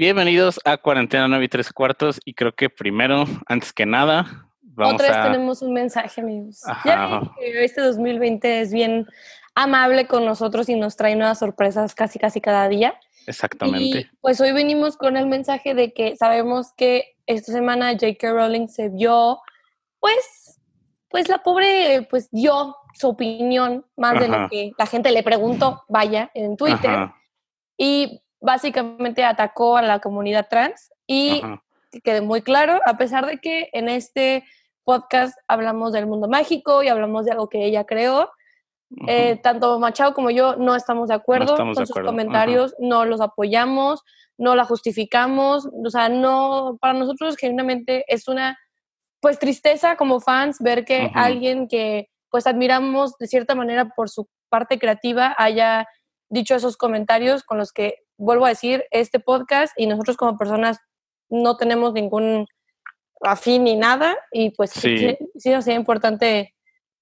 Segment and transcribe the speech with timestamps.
[0.00, 4.94] Bienvenidos a Cuarentena 9 y 3 cuartos y creo que primero, antes que nada, vamos
[4.94, 5.22] Otra vez a...
[5.24, 6.60] tenemos un mensaje, amigos.
[6.64, 6.88] Ajá.
[6.88, 9.08] Ya que este 2020 es bien
[9.56, 12.94] amable con nosotros y nos trae nuevas sorpresas casi casi cada día.
[13.28, 13.98] Exactamente.
[13.98, 18.32] Y pues hoy venimos con el mensaje de que sabemos que esta semana J.K.
[18.32, 19.40] Rowling se vio,
[20.00, 20.58] pues,
[21.08, 25.84] pues la pobre, pues dio su opinión más de lo que la gente le preguntó,
[25.88, 26.90] vaya, en Twitter.
[26.90, 27.16] Ajá,
[27.76, 31.62] Y básicamente atacó a la comunidad trans y ajá.
[31.92, 34.44] que quede muy claro, a pesar de que en este
[34.84, 38.30] podcast hablamos del mundo mágico y hablamos de algo que ella creó,
[39.06, 42.74] eh, tanto Machado como yo no estamos de acuerdo estamos con de sus acuerdo, comentarios,
[42.78, 44.02] no los apoyamos,
[44.38, 48.58] no la justificamos, o sea, no, para nosotros genuinamente es una,
[49.20, 54.28] pues tristeza como fans ver que alguien que pues admiramos de cierta manera por su
[54.48, 55.86] parte creativa haya
[56.30, 60.78] dicho esos comentarios con los que, vuelvo a decir, este podcast y nosotros como personas
[61.30, 62.46] no tenemos ningún
[63.20, 65.18] afín ni nada y pues sí, Sí.
[65.36, 66.54] sí nos sería importante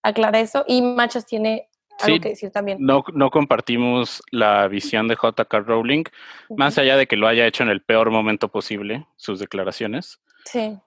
[0.03, 1.69] aclarar eso y Machas tiene
[2.01, 2.79] algo Sí, que decir también.
[2.81, 5.61] No, no compartimos la visión de J.K.
[5.61, 6.05] Rowling,
[6.51, 10.21] más allá de que lo haya hecho en el peor momento posible, sus declaraciones.
[10.45, 10.79] Sí,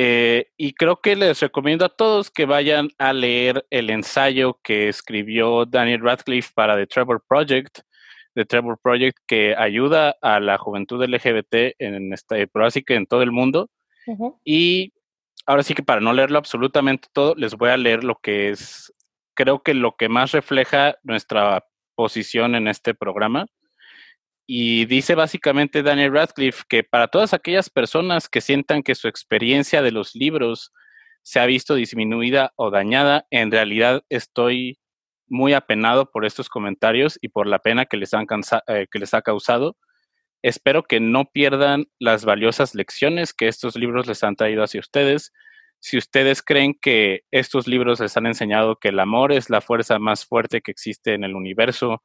[0.00, 4.88] Eh, y creo que les recomiendo a todos que vayan a leer el ensayo que
[4.88, 7.80] escribió Daniel Radcliffe para The Trevor Project,
[8.34, 13.06] The Trevor Project que ayuda a la juventud LGBT en este, pero así que en
[13.06, 13.68] todo el mundo.
[14.44, 14.92] Y
[15.46, 18.92] ahora sí que para no leerlo absolutamente todo, les voy a leer lo que es,
[19.38, 23.46] creo que lo que más refleja nuestra posición en este programa.
[24.48, 29.80] Y dice básicamente Daniel Radcliffe que para todas aquellas personas que sientan que su experiencia
[29.80, 30.72] de los libros
[31.22, 34.80] se ha visto disminuida o dañada, en realidad estoy
[35.28, 38.26] muy apenado por estos comentarios y por la pena que les, han
[38.66, 39.76] eh, que les ha causado.
[40.42, 45.32] Espero que no pierdan las valiosas lecciones que estos libros les han traído hacia ustedes.
[45.80, 49.98] Si ustedes creen que estos libros les han enseñado que el amor es la fuerza
[49.98, 52.02] más fuerte que existe en el universo,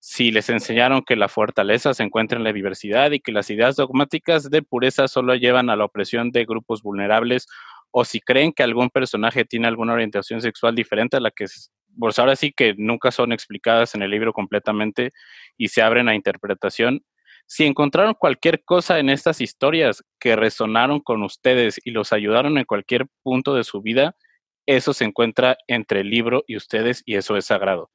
[0.00, 3.76] si les enseñaron que la fortaleza se encuentra en la diversidad y que las ideas
[3.76, 7.46] dogmáticas de pureza solo llevan a la opresión de grupos vulnerables,
[7.90, 11.72] o si creen que algún personaje tiene alguna orientación sexual diferente a la que, es-
[11.98, 15.12] pues ahora sí que nunca son explicadas en el libro completamente
[15.56, 17.02] y se abren a interpretación,
[17.46, 22.64] si encontraron cualquier cosa en estas historias que resonaron con ustedes y los ayudaron en
[22.64, 24.16] cualquier punto de su vida,
[24.66, 27.90] eso se encuentra entre el libro y ustedes y eso es sagrado.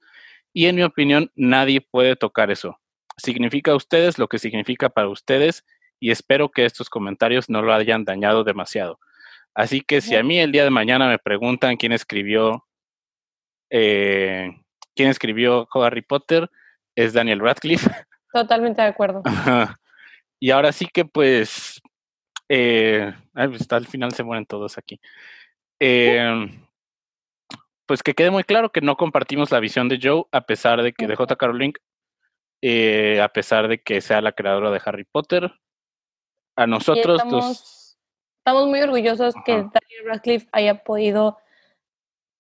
[0.54, 2.80] Y en mi opinión, nadie puede tocar eso.
[3.18, 5.66] Significa a ustedes lo que significa para ustedes
[6.00, 9.00] y espero que estos comentarios no lo hayan dañado demasiado.
[9.54, 12.66] Así que si a mí el día de mañana me preguntan quién escribió,
[13.70, 14.50] eh,
[14.96, 16.50] quién escribió Harry Potter,
[16.96, 17.90] es Daniel Radcliffe.
[18.34, 19.22] Totalmente de acuerdo.
[19.26, 19.80] Ajá.
[20.40, 21.82] Y ahora sí que pues,
[22.50, 25.00] eh, pues, hasta final se mueren todos aquí.
[25.80, 26.48] Eh,
[27.86, 30.94] pues que quede muy claro que no compartimos la visión de Joe, a pesar de
[30.94, 31.36] que de J.
[31.40, 31.74] Rowling,
[32.62, 35.52] eh, a pesar de que sea la creadora de Harry Potter.
[36.56, 37.98] A nosotros, los- estamos,
[38.40, 39.54] estamos muy orgullosos que.
[39.54, 41.38] Daniel Radcliffe haya podido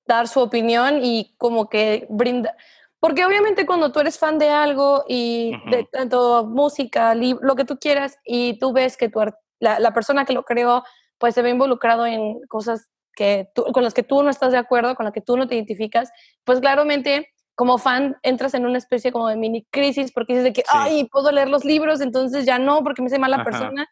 [0.06, 2.56] dar su opinión y como que brinda,
[3.01, 5.89] porque obviamente cuando tú eres fan de algo y de Ujú.
[5.91, 9.19] tanto música, lo que tú quieras, y tú ves que tu
[9.59, 10.84] la, la persona que lo creó,
[11.17, 14.57] pues se ve involucrado en cosas que tú- con las que tú no estás de
[14.57, 16.12] acuerdo, con las que tú no te identificas,
[16.45, 20.53] pues claramente como fan entras en una especie como de mini crisis porque dices de
[20.53, 20.68] que, Sí.
[20.72, 23.45] ay, puedo leer los libros, entonces ya no, porque me sé mala Ajá.
[23.45, 23.88] persona.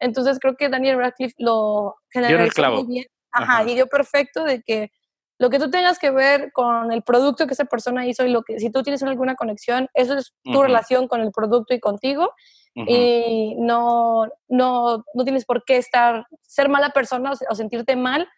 [0.00, 3.04] Entonces creo que Daniel Radcliffe lo generalizó muy bien.
[3.30, 3.70] Ajá, Ajá.
[3.70, 4.90] y dio perfecto de que
[5.38, 8.42] lo que tú tengas que ver con el producto que esa persona hizo y lo
[8.42, 12.32] que si tú tienes alguna conexión, eso es tu relación con el producto y contigo
[12.76, 17.94] y no, no, no tienes por qué estar, ser mala persona o, se- o sentirte
[17.96, 18.28] mal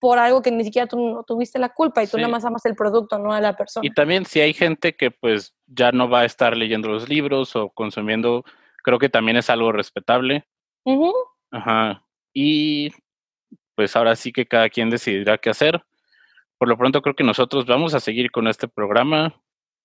[0.00, 2.22] por algo que ni siquiera tú no tuviste la culpa y tú Sí.
[2.22, 3.86] nada más amas el producto, no a la persona.
[3.86, 7.56] Y también si hay gente que pues ya no va a estar leyendo los libros
[7.56, 8.44] o consumiendo,
[8.82, 10.46] creo que también es algo respetable.
[11.50, 12.04] Ajá.
[12.34, 12.90] Y
[13.74, 15.82] pues ahora sí que cada quien decidirá qué hacer.
[16.64, 19.38] Por lo pronto creo que nosotros vamos a seguir con este programa,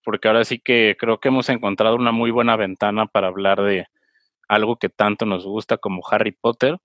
[0.06, 3.86] porque ahora sí que creo que hemos encontrado una muy buena ventana para hablar de
[4.48, 6.78] algo que tanto nos gusta como Harry Potter.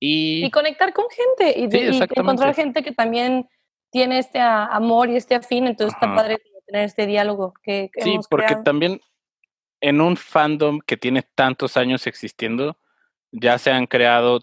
[0.00, 2.20] Y, Y conectar con gente y, Sí, y exactamente.
[2.20, 3.46] encontrar gente que también
[3.90, 6.06] tiene este amor y este afín, entonces Ajá.
[6.06, 8.64] está padre tener este diálogo que, que sí, hemos porque creado.
[8.64, 9.02] también
[9.82, 12.78] en un fandom que tiene tantos años existiendo,
[13.32, 14.40] ya se han creado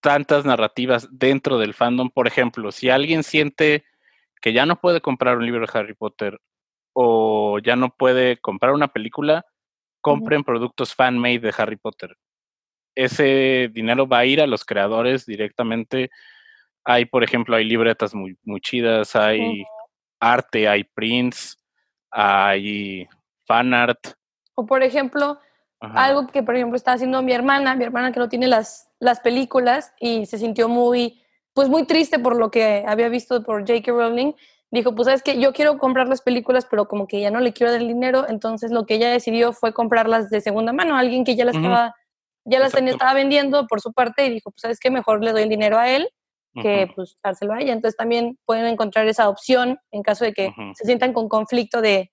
[0.00, 2.10] tantas narrativas dentro del fandom.
[2.10, 3.84] Por ejemplo, si alguien siente
[4.40, 6.40] que ya no puede comprar un libro de Harry Potter
[6.92, 9.44] o ya no puede comprar una película,
[10.00, 12.16] compren productos fan-made de Harry Potter.
[12.94, 16.10] Ese dinero va a ir a los creadores directamente.
[16.84, 19.64] Hay, por ejemplo, hay libretas muy, muy chidas, hay
[20.20, 21.58] arte, hay prints,
[22.10, 23.06] hay
[23.46, 23.98] fan art.
[24.54, 25.38] O por ejemplo,
[25.80, 29.20] algo que por ejemplo está haciendo mi hermana, mi hermana que no tiene las, las
[29.20, 31.22] películas y se sintió muy,
[31.52, 33.92] pues muy triste por lo que había visto por J.K.
[33.92, 34.32] Rowling.
[34.70, 37.52] Dijo, pues sabes que yo quiero comprar las películas, pero como que ya no le
[37.52, 41.24] quiero dar el dinero, entonces lo que ella decidió fue comprarlas de segunda mano, alguien
[41.24, 41.94] que ya las estaba,
[42.44, 45.44] ya las estaba vendiendo por su parte y dijo, pues sabes que mejor le doy
[45.44, 46.08] el dinero a él
[46.62, 47.72] que pues dárselo a ella.
[47.72, 52.10] Entonces también pueden encontrar esa opción en caso de que se sientan con conflicto de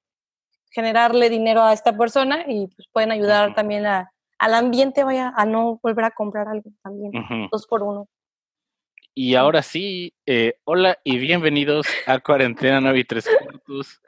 [0.72, 4.12] generarle dinero a esta persona y pues pueden ayudar también a,
[4.44, 7.14] al ambiente, vaya, a no volver a comprar algo también,
[7.50, 8.10] dos por uno.
[9.16, 14.02] Y ahora sí, eh, hola y bienvenidos a Cuarentena 9 y 3 cuartos,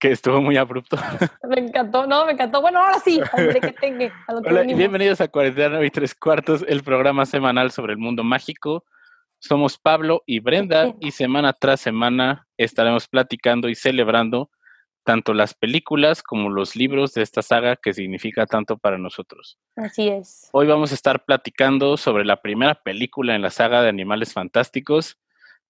[0.00, 0.96] que estuvo muy abrupto.
[1.48, 2.60] Me encantó, no, me encantó.
[2.60, 4.12] Bueno, ahora sí, que tenga.
[4.26, 8.24] hola y bienvenidos a Cuarentena 9 y 3 cuartos, el programa semanal sobre el mundo
[8.24, 8.84] mágico.
[9.38, 14.50] Somos Pablo y Brenda y semana tras semana estaremos platicando y celebrando
[15.08, 19.58] tanto las películas como los libros de esta saga que significa tanto para nosotros.
[19.74, 20.50] Así es.
[20.52, 25.16] Hoy vamos a estar platicando sobre la primera película en la saga de Animales Fantásticos,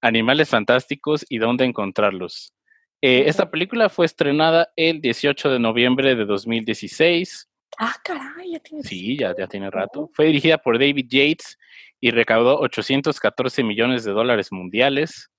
[0.00, 2.52] Animales Fantásticos y dónde encontrarlos.
[3.00, 7.48] Eh, esta película fue estrenada el 18 de noviembre de 2016.
[7.78, 8.82] Ah, caray, ya tiene.
[8.82, 10.10] Sí, ya, ya tiene rato.
[10.14, 11.56] Fue dirigida por David Yates
[12.00, 15.30] y recaudó 814 millones de dólares mundiales.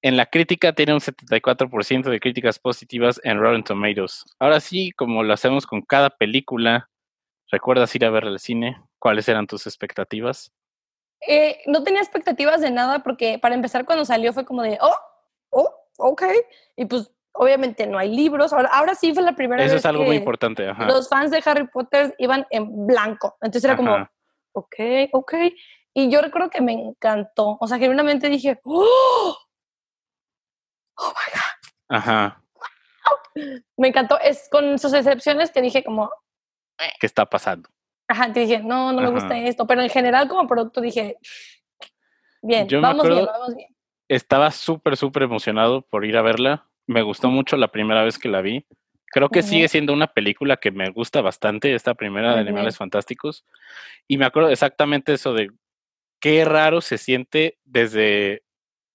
[0.00, 4.24] En la crítica tiene un 74% de críticas positivas en Rotten Tomatoes.
[4.38, 6.88] Ahora sí, como lo hacemos con cada película,
[7.50, 8.80] ¿recuerdas ir a ver al cine?
[9.00, 10.52] ¿Cuáles eran tus expectativas?
[11.26, 14.94] Eh, no tenía expectativas de nada porque para empezar cuando salió fue como de, oh,
[15.50, 16.22] oh, ok.
[16.76, 18.52] Y pues obviamente no hay libros.
[18.52, 19.72] Ahora, ahora sí fue la primera vez.
[19.72, 20.72] Eso es algo muy importante.
[20.86, 23.36] Los fans de Harry Potter iban en blanco.
[23.40, 24.08] Entonces era como,
[24.52, 24.74] ok,
[25.12, 25.34] ok.
[25.92, 27.56] Y yo recuerdo que me encantó.
[27.60, 29.36] O sea, genuinamente dije, ¡oh!
[30.98, 31.96] Oh my God.
[31.96, 32.42] Ajá.
[33.76, 34.18] Me encantó.
[34.20, 36.10] Es con sus excepciones que dije como...
[37.00, 37.68] ¿Qué está pasando?
[38.08, 39.66] Ajá, te dije, no, no me gusta esto.
[39.66, 41.18] Pero en general como producto dije,
[42.42, 43.74] bien, vamos bien, vamos bien.
[44.08, 46.66] Estaba súper, súper emocionado por ir a verla.
[46.86, 48.66] Me gustó mucho la primera vez que la vi.
[49.10, 53.44] Creo que sigue siendo una película que me gusta bastante, esta primera de Animales Fantásticos.
[54.06, 55.50] Y me acuerdo exactamente eso de
[56.20, 58.42] qué raro se siente desde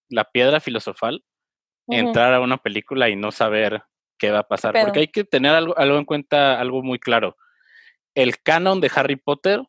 [0.09, 1.23] la piedra filosofal
[1.87, 3.83] entrar a una película y no saber
[4.17, 4.73] qué va a pasar.
[4.73, 7.37] Porque hay que tener algo, algo en cuenta, algo muy claro.
[8.15, 9.61] El canon de Harry Potter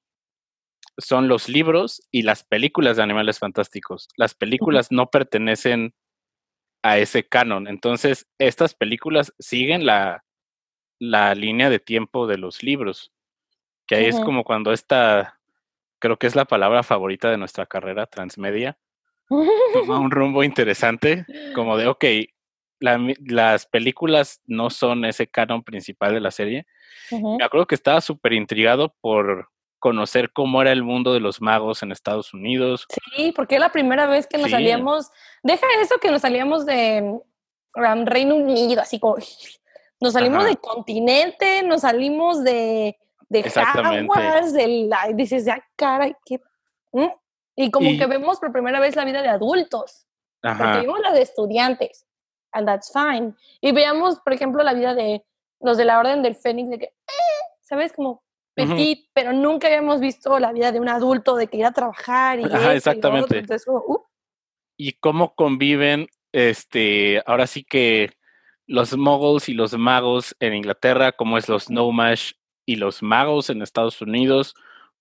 [0.98, 4.08] son los libros y las películas de animales fantásticos.
[4.16, 5.94] Las películas no pertenecen
[6.82, 7.66] a ese canon.
[7.66, 10.24] Entonces, estas películas siguen la,
[10.98, 13.12] la línea de tiempo de los libros.
[13.86, 15.40] Que ahí es como cuando esta,
[15.98, 18.78] creo que es la palabra favorita de nuestra carrera transmedia,
[19.72, 22.04] toma un rumbo interesante, como de, ok,
[22.80, 26.66] las películas no son ese canon principal de la serie.
[27.10, 29.48] Me acuerdo que estaba súper intrigado por
[29.78, 32.86] conocer cómo era el mundo de los magos en Estados Unidos.
[33.14, 35.10] Sí, porque es la primera vez que nos salíamos,
[35.42, 37.20] deja eso que nos salíamos de
[37.74, 39.16] Reino Unido, así como,
[40.00, 42.96] nos salimos de continente, nos salimos de,
[43.28, 46.40] de la, dices, ya, cara, qué...
[46.92, 47.08] Mm,
[47.56, 50.06] y como que vemos por primera vez la vida de adultos.
[50.40, 52.06] Porque vimos la de estudiantes.
[52.52, 53.34] And that's fine.
[53.60, 55.24] Y veamos, por ejemplo, la vida de
[55.60, 57.92] los de la Orden del Fénix, de que, eh, ¿sabes?
[57.92, 58.22] Como
[58.54, 62.38] petit, pero nunca habíamos visto la vida de un adulto, de que ir a trabajar
[62.38, 62.44] y.
[62.44, 63.38] Ajá, exactamente.
[63.38, 64.04] Y, uh.
[64.76, 68.12] y cómo conviven, este, ahora sí que
[68.66, 72.32] los moguls y los magos en Inglaterra, como es los Nomash
[72.66, 74.54] y los magos en Estados Unidos,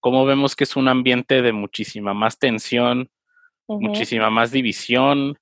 [0.03, 3.09] cómo vemos que es un ambiente de muchísima más tensión,
[3.69, 5.37] muchísima más división,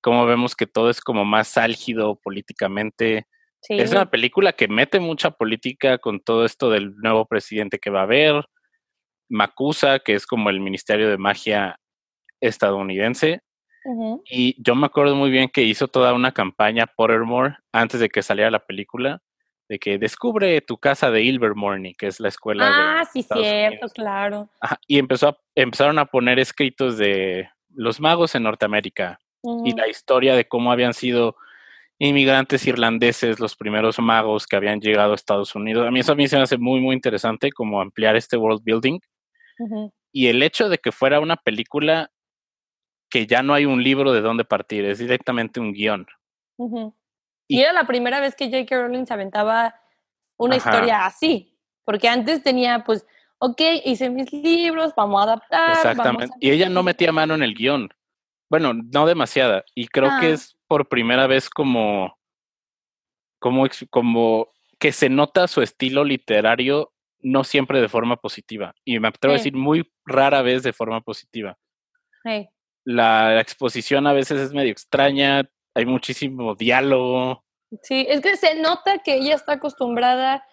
[0.00, 3.26] cómo vemos que todo es como más álgido políticamente.
[3.68, 8.00] Es una película que mete mucha política con todo esto del nuevo presidente que va
[8.00, 8.44] a haber,
[9.28, 11.80] Macusa, que es como el Ministerio de Magia
[12.40, 13.40] estadounidense.
[14.30, 18.22] Y yo me acuerdo muy bien que hizo toda una campaña Pottermore antes de que
[18.22, 19.22] saliera la película,
[19.68, 23.00] de que descubre tu casa de Ilvermorny, que es la escuela.
[23.00, 24.48] Ah, sí, cierto, claro.
[24.86, 29.18] y empezó a, empezaron a poner escritos de los magos en Norteamérica
[29.64, 31.36] y la historia de cómo habían sido
[31.98, 35.86] inmigrantes irlandeses los primeros magos que habían llegado a Estados Unidos.
[35.86, 38.62] A mí eso a mí se me hace muy, muy interesante como ampliar este world
[38.64, 38.98] building.
[40.12, 42.10] Y el hecho de que fuera una película
[43.10, 46.06] que ya no hay un libro de dónde partir, es directamente un guion.
[47.48, 48.76] Y, era la primera vez que J.K.
[48.76, 49.74] Rowling se aventaba
[50.36, 53.06] una historia así, porque antes tenía pues,
[53.38, 55.70] ok, hice mis libros, vamos a adaptar.
[55.72, 56.34] Exactamente.
[56.40, 57.88] Y ella no metía mano en el guion.
[58.50, 59.64] Bueno, no demasiada.
[59.74, 60.30] Y creo que ah.
[60.30, 62.18] es por primera vez como,
[63.38, 68.74] como, como que se nota su estilo literario no siempre de forma positiva.
[68.84, 71.58] Y me atrevo a decir muy rara vez de forma positiva.
[72.84, 77.44] La, exposición a veces es medio extraña, hay muchísimo diálogo.
[77.82, 80.44] Sí, es que se nota que ella está acostumbrada.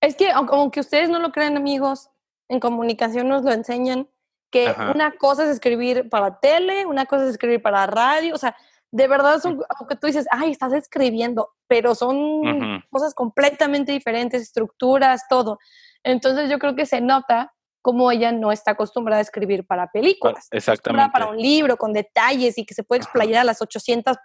[0.00, 2.08] Es que, aunque ustedes no lo crean, amigos,
[2.48, 4.08] en comunicación nos lo enseñan,
[4.50, 8.56] que una cosa es escribir para tele, una cosa es escribir para radio, o sea,
[8.90, 15.26] de verdad son, aunque tú dices, ay, estás escribiendo, pero son cosas completamente diferentes, estructuras,
[15.28, 15.58] todo.
[16.02, 20.46] Entonces yo creo que se nota como ella no está acostumbrada a escribir para películas.
[20.52, 21.10] Exactamente.
[21.12, 24.16] Para un libro con detalles y que se puede explayar a las 800,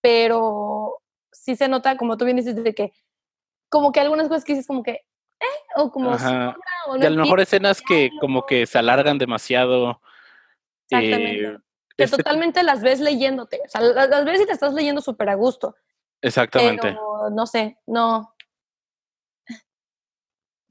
[0.00, 1.00] pero
[1.32, 2.92] sí se nota, como tú bien dices, de que
[3.68, 5.46] como que algunas cosas que dices como que, ¿eh?
[5.76, 6.12] O como...
[6.12, 6.56] Ajá.
[6.86, 10.00] O a lo mejor escenas que como que se alargan demasiado.
[10.90, 11.44] Exactamente.
[11.44, 11.58] Eh,
[11.96, 13.60] que este totalmente las ves leyéndote.
[13.64, 15.76] O sea, las, ves y te estás leyendo súper a gusto.
[16.22, 16.88] Exactamente.
[16.88, 18.34] Pero no sé, no.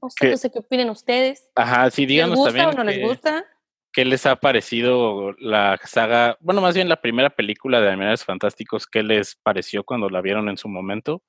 [0.00, 1.50] No sé, qué opinen ustedes.
[1.54, 2.68] Ajá, sí, díganos ¿Les gusta también.
[2.68, 3.44] o no les gusta?
[3.92, 6.36] ¿Qué les ha parecido la saga?
[6.40, 10.48] Bueno, más bien la primera película de Animales Fantásticos, ¿qué les pareció cuando la vieron
[10.48, 11.22] en su momento?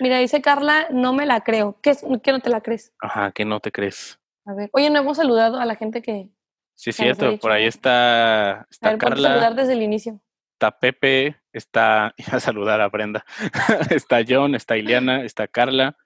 [0.00, 1.78] Mira, dice Carla, no me la creo.
[1.82, 2.92] ¿Qué, qué no te la crees?
[3.00, 4.18] Ajá, ¿qué no te crees?
[4.44, 6.30] A ver, oye, no hemos saludado a la gente que,
[6.76, 9.28] Sí, cierto, por ahí está, está a ver, Carla.
[9.30, 10.20] saludar desde el inicio.
[10.52, 13.24] Está Pepe, está, a saludar a Brenda,
[13.90, 15.96] está John, está Ileana, está Carla.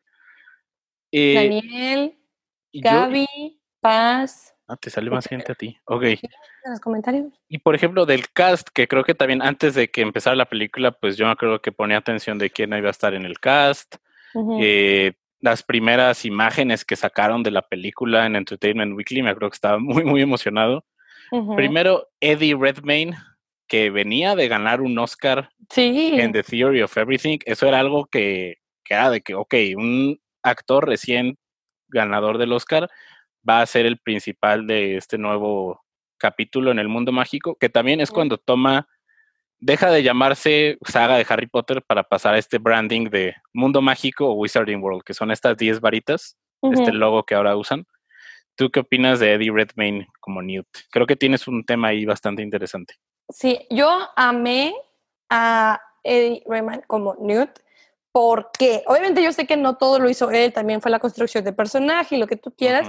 [1.10, 2.18] Eh, Daniel,
[2.72, 4.54] Gaby, Paz.
[4.70, 5.76] Ah, te sale más gente a ti.
[5.84, 6.02] Ok.
[6.04, 6.18] En
[6.70, 7.26] los comentarios.
[7.48, 10.92] Y por ejemplo, del cast, que creo que también antes de que empezara la película,
[10.92, 13.96] pues yo me acuerdo que ponía atención de quién iba a estar en el cast
[15.40, 19.78] las primeras imágenes que sacaron de la película en Entertainment Weekly, me acuerdo que estaba
[19.80, 20.84] muy, muy emocionado.
[21.54, 23.16] Primero, Eddie Redmayne,
[23.68, 27.38] que venía de ganar un Oscar en The Theory of Everything.
[27.44, 31.38] Eso era algo que, que era de que, ok, un actor recién
[31.86, 32.90] ganador del Oscar
[33.48, 35.80] va a ser el principal de este nuevo
[36.18, 38.86] capítulo en el mundo mágico, que también es cuando toma
[39.60, 44.26] deja de llamarse saga de Harry Potter para pasar a este branding de Mundo Mágico
[44.26, 47.86] o Wizarding World, que son estas 10 varitas, este logo que ahora usan.
[48.56, 50.66] ¿Tú qué opinas de Eddie Redmayne como Newt?
[50.90, 52.94] Creo que tienes un tema ahí bastante interesante.
[53.28, 54.74] Sí, yo amé
[55.28, 57.50] a Eddie Redmayne como Newt
[58.12, 61.52] porque obviamente yo sé que no todo lo hizo él, también fue la construcción de
[61.52, 62.88] personaje y lo que tú quieras,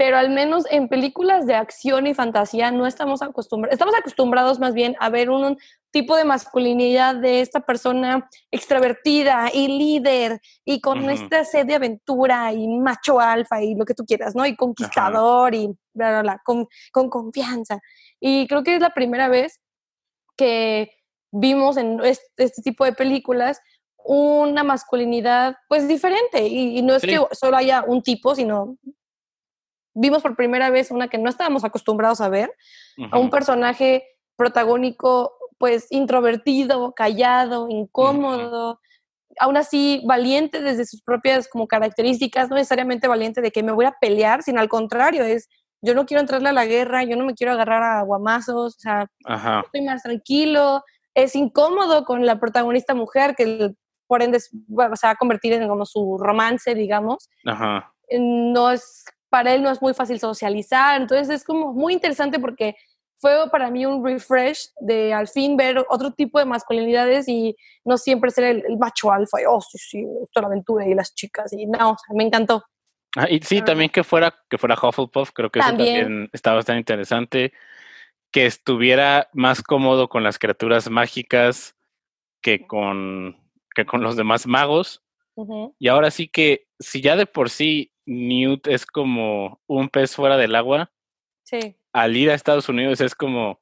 [0.00, 4.72] pero al menos en películas de acción y fantasía no estamos acostumbrados, estamos acostumbrados más
[4.72, 5.58] bien a ver un,
[5.90, 12.50] tipo de masculinidad de esta persona extrovertida y líder y con esta sed de aventura
[12.54, 14.46] y macho alfa y lo que tú quieras, ¿no?
[14.46, 17.78] Y conquistador y bla, bla, con, con confianza.
[18.20, 19.60] Y creo que es la primera vez
[20.34, 20.92] que
[21.30, 23.60] vimos en este, tipo de películas
[24.02, 28.78] una masculinidad pues diferente y, no es que solo haya un tipo, sino
[29.94, 32.52] vimos por primera vez una que no estábamos acostumbrados a ver,
[33.10, 34.04] a un personaje
[34.36, 38.80] protagónico pues introvertido, callado, incómodo,
[39.38, 43.84] aún así valiente desde sus propias como características, no necesariamente valiente de que me voy
[43.84, 45.48] a pelear, sino al contrario, es
[45.82, 48.78] yo no quiero entrarle a la guerra, yo no me quiero agarrar a guamazos, o
[48.78, 49.06] sea,
[49.64, 50.82] estoy más tranquilo,
[51.14, 53.72] es incómodo con la protagonista mujer que
[54.06, 57.30] por ende se va a convertir en como su romance, digamos.
[57.46, 57.92] Ajá.
[58.18, 62.76] No es para él no es muy fácil socializar, entonces es como muy interesante porque
[63.18, 67.98] fue para mí un refresh de al fin ver otro tipo de masculinidades y no
[67.98, 71.14] siempre ser el, macho alfa y, oh, sí, sí, me gustó la aventura y las
[71.14, 72.64] chicas y no, me encantó.
[73.16, 76.78] Ah, y sí, también que fuera, que fuera Hufflepuff, creo que eso también estaba bastante
[76.78, 77.52] interesante,
[78.30, 81.76] que estuviera más cómodo con las criaturas mágicas
[82.40, 83.36] que con,
[83.74, 85.02] que con los demás magos.
[85.78, 90.36] Y ahora sí que, si ya de por sí Newt es como un pez fuera
[90.36, 90.90] del agua.
[91.44, 91.76] Sí.
[91.92, 93.60] Al ir a Estados Unidos es como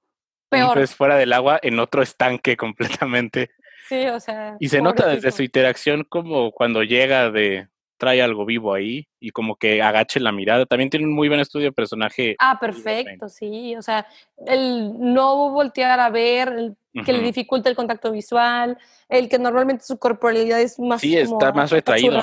[0.51, 3.51] un pez fuera del agua en otro estanque completamente.
[3.89, 4.57] Sí, o sea.
[4.59, 9.33] Y se nota desde su interacción como cuando llega de trae algo vivo ahí y
[9.33, 10.65] como que agache la mirada.
[10.65, 12.37] También tiene un muy buen estudio de personaje.
[12.39, 13.77] Ah, perfecto, sí.
[13.77, 14.07] O sea,
[14.47, 18.79] el no voltear a ver, el que le dificulta el contacto visual,
[19.09, 21.03] el que normalmente su corporalidad es más.
[21.03, 22.23] Sí, está más retraído.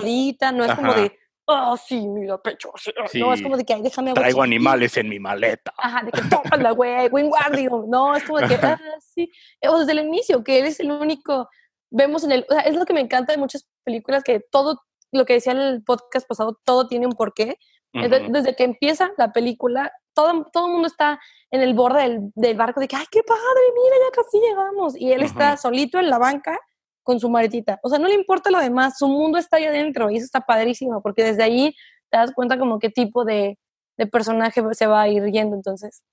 [0.54, 2.72] no es como de oh, sí, mira, pecho.
[2.78, 3.20] Sí.
[3.20, 5.74] No, es como de que, ay, déjame Traigo animales en mi maleta.
[5.78, 7.90] Ajá, de que tómala, güey, Wingardium.
[7.90, 9.32] No, es como de que, ah, sí.
[9.68, 11.50] O desde el inicio, que él es el único,
[11.90, 14.82] vemos en el, o sea, es lo que me encanta de muchas películas, que todo,
[15.12, 17.58] lo que decía en el podcast pasado, todo tiene un porqué.
[17.94, 21.18] Entonces, desde que empieza la película, todo, todo el mundo está
[21.50, 23.40] en el borde del, del, barco de que, ay, qué padre,
[23.74, 25.00] mira, ya casi llegamos.
[25.00, 26.60] Y él está solito en la banca
[27.06, 27.80] con su maletita.
[27.84, 30.42] O sea, no le importa lo demás, su mundo está ahí adentro y eso está
[30.42, 31.74] padrísimo, porque desde ahí
[32.10, 33.58] te das cuenta como qué tipo de,
[33.98, 35.56] de personaje se va a ir yendo.
[35.56, 36.04] Entonces,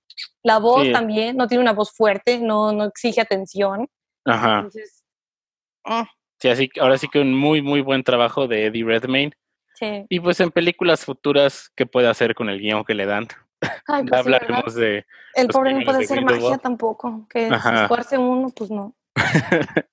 [0.43, 3.89] la voz también, no tiene una voz fuerte, no, no exige atención.
[4.25, 4.57] Ajá.
[4.57, 5.03] Entonces,
[5.85, 6.07] ah.
[6.39, 9.33] Sí, así ahora sí que un muy, muy buen trabajo de Eddie Redmayne.
[9.75, 10.05] Sí.
[10.11, 13.29] Y pues en películas futuras, ¿qué puede hacer con el guion que le dan?
[13.87, 15.07] Ay, pues hablaremos de.
[15.35, 18.95] El pobre no puede hacer magia tampoco, que si esfuerce uno, pues no.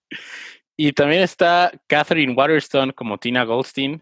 [0.82, 4.02] y también está Catherine Waterstone como Tina Goldstein.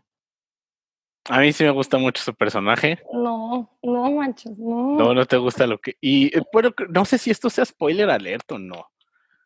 [1.27, 3.01] A mí sí me gusta mucho su personaje.
[3.12, 4.96] No, no manches, no.
[4.96, 5.98] No, no te gusta lo que.
[6.00, 8.91] Y eh, bueno, no sé si esto sea spoiler alert o no.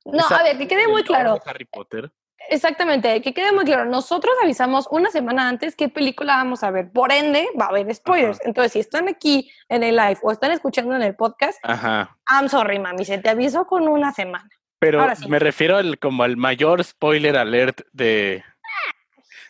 [0.03, 1.39] No, a ver, que quede muy claro.
[1.45, 2.11] Harry Potter.
[2.49, 3.85] Exactamente, que quede muy claro.
[3.85, 6.91] Nosotros avisamos una semana antes qué película vamos a ver.
[6.91, 8.41] Por ende, va a haber spoilers.
[8.43, 12.17] Entonces, si están aquí en el live o están escuchando en el podcast, Ajá.
[12.29, 14.49] I'm sorry, mami, se te avisó con una semana.
[14.81, 18.43] Pero me refiero al, como al mayor spoiler alert de...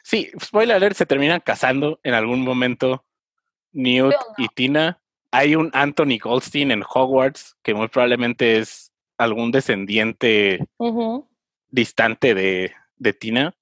[0.04, 3.06] Sí, spoiler alert, se terminan casando en algún momento
[3.72, 5.00] Newt y Tina.
[5.32, 10.68] Hay un Anthony Goldstein en Hogwarts, que muy probablemente es algún descendiente
[11.70, 13.56] distante de, de Tina.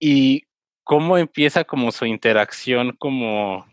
[0.00, 0.42] Y
[0.82, 3.64] cómo empieza como su interacción como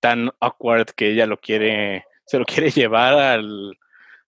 [0.00, 3.78] tan awkward que ella lo quiere, se lo quiere llevar al,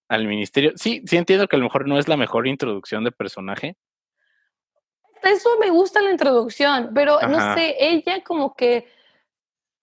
[0.09, 0.73] al ministerio.
[0.77, 3.77] Sí, sí entiendo que a lo mejor no es la mejor introducción de personaje.
[5.23, 8.89] Eso me gusta la introducción, pero no sé, ella como que...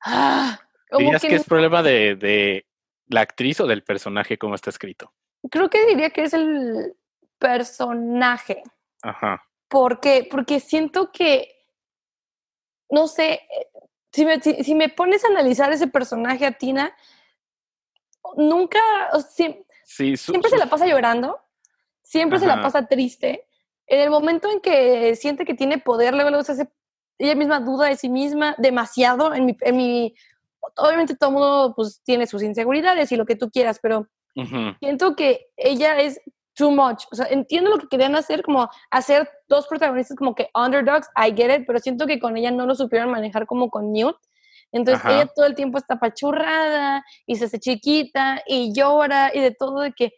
[0.02, 0.60] Ah,
[0.98, 2.66] ¿Dirías que, es problema de, de,
[3.08, 5.12] la actriz o del personaje como está escrito?
[5.50, 6.96] Creo que diría que es el
[7.38, 8.64] personaje.
[9.02, 9.44] Ajá.
[9.68, 10.28] ¿Por qué?
[10.30, 11.66] Porque siento que,
[12.90, 13.42] no sé,
[14.12, 16.96] si me, si, me pones a analizar ese personaje a Tina,
[18.38, 18.80] nunca,
[19.96, 21.40] siempre se la pasa llorando,
[22.02, 23.48] siempre se la pasa triste.
[23.88, 26.70] En el momento en que siente que tiene poder, luego, luego se hace,
[27.18, 29.34] ella misma duda de sí misma demasiado.
[29.34, 30.16] En mi, en mi,
[30.78, 34.08] obviamente todo mundo pues, tiene sus inseguridades y lo que tú quieras, pero
[34.80, 36.20] siento que ella es
[36.56, 37.04] too much.
[37.12, 41.34] O sea, entiendo lo que querían hacer, como hacer dos protagonistas como que underdogs, I
[41.36, 44.18] get it, pero siento que con ella no lo supieron manejar como con Newt.
[44.72, 49.52] Entonces ella todo el tiempo está pachurrada y se hace chiquita y llora y de
[49.52, 50.14] todo de que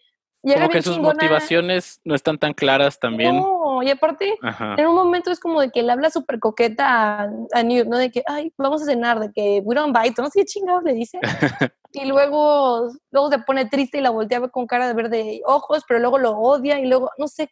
[0.56, 3.36] como que sus motivaciones no están tan claras también.
[3.36, 4.38] No, y aparte,
[4.78, 7.98] en un momento es como de que le habla súper coqueta a, a, Newt, ¿no?
[7.98, 10.84] De que, ay, vamos a cenar, de que we don't bite, no sé qué chingados
[10.84, 11.20] le dice.
[11.94, 16.00] y luego, luego se pone triste y la voltea con cara de verde ojos, pero
[16.00, 17.50] luego lo odia y luego, no sé,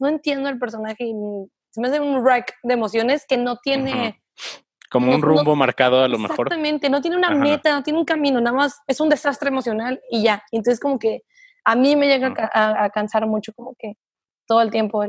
[0.00, 1.14] no entiendo el personaje y
[1.70, 4.20] se me hace un wreck de emociones que no tiene...
[4.94, 6.46] Como un rumbo marcado a lo mejor.
[6.46, 10.00] Exactamente, no tiene una meta, no tiene un camino, nada más es un desastre emocional
[10.08, 10.44] y ya.
[10.52, 11.24] Entonces como que
[11.64, 13.94] a mí me llega a, cansar mucho como que
[14.46, 15.02] todo el tiempo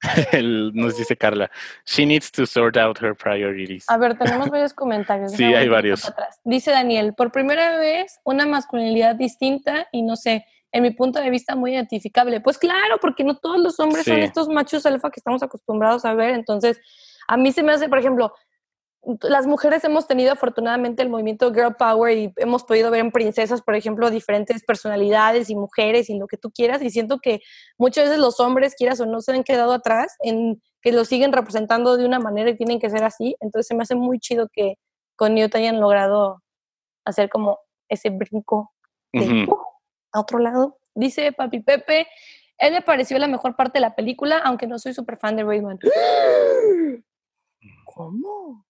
[0.32, 1.50] el, nos dice Carla,
[1.84, 3.84] she needs to sort out her priorities.
[3.90, 5.32] A ver, tenemos varios comentarios.
[5.32, 6.10] sí, hay varios.
[6.44, 11.28] Dice Daniel, por primera vez una masculinidad distinta y no sé, en mi punto de
[11.28, 12.40] vista muy identificable.
[12.40, 16.14] Pues claro, porque no todos los hombres son estos machos alfa que estamos acostumbrados a
[16.14, 16.30] ver.
[16.30, 16.80] Entonces,
[17.26, 18.32] a mí se me hace, por ejemplo,
[19.22, 23.62] las mujeres hemos tenido afortunadamente el movimiento Girl Power y hemos podido ver en princesas,
[23.62, 26.82] por ejemplo, diferentes personalidades y mujeres y lo que tú quieras.
[26.82, 27.40] Y siento que
[27.78, 31.32] muchas veces los hombres, quieras o no, se han quedado atrás en que lo siguen
[31.32, 33.34] representando de una manera y tienen que ser así.
[33.40, 34.74] Entonces se me hace muy chido que
[35.16, 36.42] con Newt hayan logrado
[37.06, 38.72] hacer como ese brinco
[39.12, 39.56] de, uh,
[40.12, 40.78] a otro lado.
[40.94, 42.06] Dice Papi Pepe,
[42.58, 45.44] él me pareció la mejor parte de la película, aunque no soy súper fan de
[45.44, 45.80] Raymond.
[47.86, 48.67] ¿Cómo?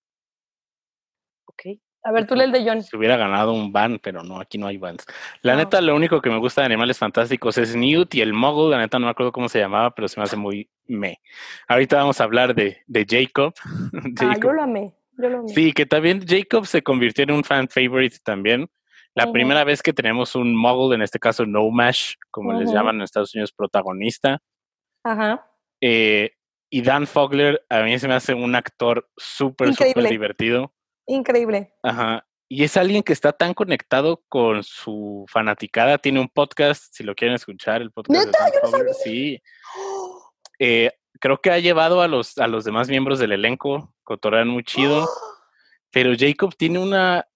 [2.03, 2.83] A ver, tú le el de John.
[2.83, 5.05] Se hubiera ganado un ban, pero no, aquí no hay bans.
[5.43, 8.71] La neta, lo único que me gusta de Animales Fantásticos es Newt y el Muggle.
[8.71, 11.21] La neta, no me acuerdo cómo se llamaba, pero se me hace muy me.
[11.67, 13.55] Ahorita vamos a hablar de, de Jacob.
[14.21, 14.95] Ah, yo lo amé.
[15.17, 15.49] Yo lo amé.
[15.49, 18.71] Sí, que también Jacob se convirtió en un fan favorite también.
[19.15, 22.97] La primera vez que tenemos un Muggle, en este caso No Mash, como les llaman
[22.97, 24.41] en Estados Unidos, protagonista.
[25.03, 25.45] Ajá.
[25.81, 26.31] Eh,
[26.71, 30.73] y Dan Fogler, a mí se me hace un actor súper, súper divertido.
[31.09, 31.73] Increíble.
[31.83, 32.25] Ajá.
[32.49, 35.99] Y es alguien que está tan conectado con su fanaticada.
[35.99, 38.27] Tiene un podcast, si lo quieren escuchar, el podcast.
[38.27, 38.38] ¿Neta?
[38.62, 39.42] Yo no Sí.
[40.59, 40.90] Eh,
[41.21, 45.09] creo que ha llevado a los, a los demás miembros del elenco, cotorrean muy chido.
[45.90, 47.27] Pero Jacob tiene una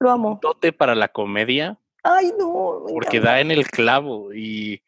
[0.00, 0.38] Lo amo.
[0.42, 2.84] dote para la comedia Ay, no.
[2.88, 4.82] porque da en el clavo y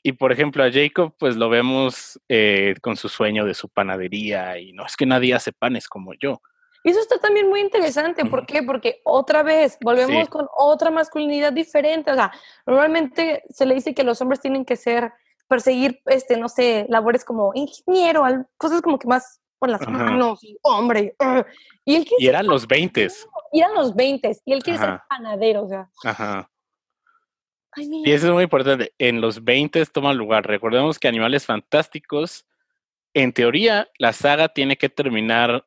[0.00, 4.56] y por ejemplo a Jacob pues lo vemos eh, con su sueño de su panadería
[4.60, 6.40] y no es que nadie hace panes como yo.
[6.88, 8.24] Y eso está también muy interesante.
[8.24, 8.62] ¿Por qué?
[8.62, 10.30] Porque otra vez volvemos Sí.
[10.30, 12.10] con otra masculinidad diferente.
[12.10, 12.32] O sea,
[12.66, 15.12] normalmente se le dice que los hombres tienen que ser,
[15.48, 18.22] perseguir, este, no sé, labores como ingeniero,
[18.56, 19.90] cosas como que más con las Ajá.
[19.90, 21.14] manos, y hombre.
[21.84, 23.08] Y él Y eran los 20.
[23.52, 25.64] ir a los 20 y él quiere ser panadero.
[25.64, 26.50] O sea, Ajá.
[27.72, 28.94] ay, Y eso es muy importante.
[28.96, 30.46] En los 20 toma lugar.
[30.46, 32.46] Recordemos que Animales Fantásticos,
[33.12, 35.66] en teoría, la saga tiene que terminar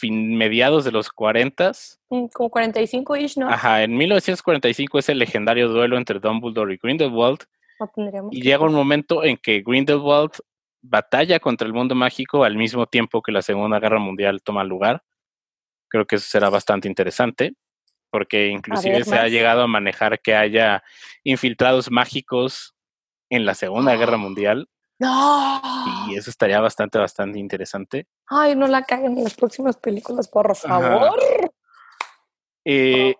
[0.00, 1.72] fin, mediados de los 40.
[2.08, 3.48] Mm, Como 45-ish, ¿no?
[3.48, 7.44] Ajá, en 1945 es el legendario duelo entre Dumbledore y Grindelwald.
[7.78, 10.32] No Y llega un momento en que Grindelwald
[10.82, 15.02] batalla contra el mundo mágico al mismo tiempo que la Segunda Guerra Mundial toma lugar.
[15.88, 17.54] Creo que eso será bastante interesante,
[18.10, 20.82] porque inclusive ver, se ha llegado a manejar que haya
[21.24, 22.74] infiltrados mágicos
[23.28, 24.68] en la Segunda Guerra Mundial,
[25.00, 25.62] ¡No!
[26.08, 28.06] y eso estaría bastante, bastante interesante.
[28.26, 31.18] Ay, no la caguen en las próximas películas, por favor.
[32.64, 33.14] Eh,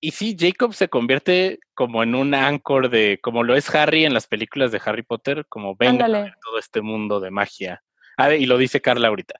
[0.00, 4.14] y sí, Jacob se convierte como en un anchor de, como lo es Harry en
[4.14, 7.82] las películas de Harry Potter, como venga a ver todo este mundo de magia.
[8.16, 9.34] A ver, y lo dice Carla ahorita.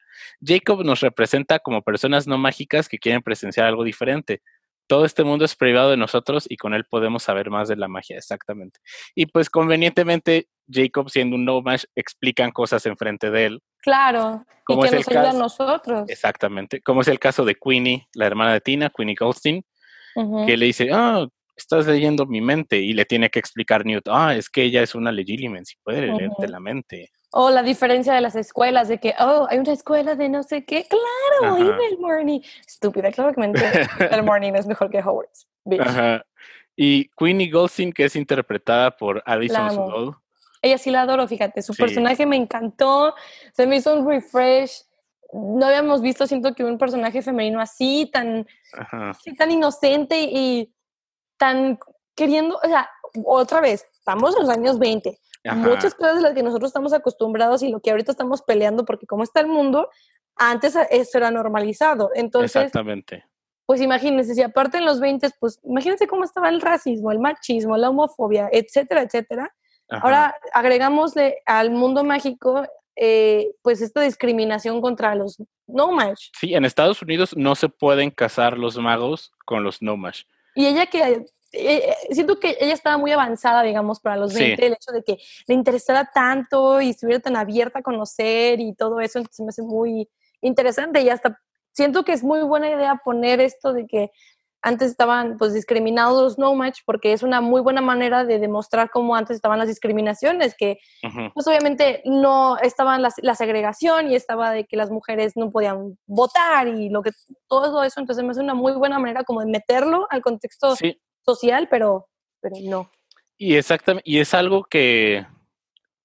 [0.44, 4.42] Jacob nos representa como personas no mágicas que quieren presenciar algo diferente.
[4.88, 7.88] Todo este mundo es privado de nosotros y con él podemos saber más de la
[7.88, 8.81] magia, exactamente.
[9.14, 13.61] Y pues convenientemente, Jacob siendo un no match, explican cosas enfrente de él.
[13.83, 14.44] Claro.
[14.66, 16.09] Y que es el nos ayuda a nosotros.
[16.09, 16.81] Exactamente.
[16.81, 19.62] Como es el caso de Queenie, la hermana de Tina, Queenie Goldstein,
[20.46, 24.35] que le dice, ah, estás leyendo mi mente, y le tiene que explicar Newt, ah,
[24.35, 27.11] es que ella es una Legilimens y puede leerte la mente.
[27.30, 30.64] O la diferencia de las escuelas, de que, oh, hay una escuela de no sé
[30.64, 30.86] qué.
[30.88, 31.62] Claro, Ajá.
[31.62, 32.40] Evil Morning.
[32.66, 33.78] Estúpida, claro que me entiendo.
[34.10, 35.46] El Morning es mejor que Howard's.
[35.64, 35.80] bitch.
[35.80, 36.24] Ajá.
[36.74, 39.70] Y Queenie Goldstein, que es interpretada por amo.
[39.70, 40.16] Sudol.
[40.62, 41.60] Ella sí la adoro, fíjate.
[41.62, 41.82] Su Sí.
[41.82, 43.14] personaje me encantó.
[43.52, 44.84] Se me hizo un refresh.
[45.32, 49.12] No habíamos visto, siento que un personaje femenino así, tan, Ajá.
[49.22, 50.72] sí, tan inocente y
[51.36, 51.78] tan
[52.14, 52.88] queriendo, o sea,
[53.26, 55.18] otra vez, estamos en los años 20.
[55.44, 55.57] Ajá.
[55.57, 59.07] Muchas cosas de las que nosotros estamos acostumbrados y lo que ahorita estamos peleando, porque
[59.07, 59.88] como está el mundo,
[60.37, 62.11] antes eso era normalizado.
[62.14, 63.24] Entonces, Exactamente.
[63.66, 67.77] pues imagínense, si aparte en los 20, pues imagínense cómo estaba el racismo, el machismo,
[67.77, 69.55] la homofobia, etcétera, etcétera.
[69.88, 70.03] Ajá.
[70.03, 72.66] Ahora agregámosle al mundo mágico,
[73.01, 76.31] eh, pues esta discriminación contra los no match.
[76.38, 80.22] Sí, en Estados Unidos no se pueden casar los magos con los Nomash.
[80.57, 84.40] Y ella que, eh, siento que ella estaba muy avanzada, digamos, para los Sí.
[84.40, 88.74] 20, el hecho de que le interesara tanto y estuviera tan abierta a conocer y
[88.74, 90.08] todo eso, entonces me hace muy
[90.40, 91.38] interesante y hasta
[91.72, 94.11] siento que es muy buena idea poner esto de que
[94.61, 98.90] antes estaban pues discriminados los no match porque es una muy buena manera de demostrar
[98.90, 100.78] cómo antes estaban las discriminaciones, que
[101.32, 105.96] pues obviamente no estaban las- la segregación y estaba de que las mujeres no podían
[106.06, 107.12] votar y lo que
[107.46, 111.00] todo eso, entonces me hace una muy buena manera como de meterlo al contexto Sí,
[111.24, 112.09] social, pero,
[112.40, 112.90] pero no.
[113.37, 115.26] y exactamente, y es algo que,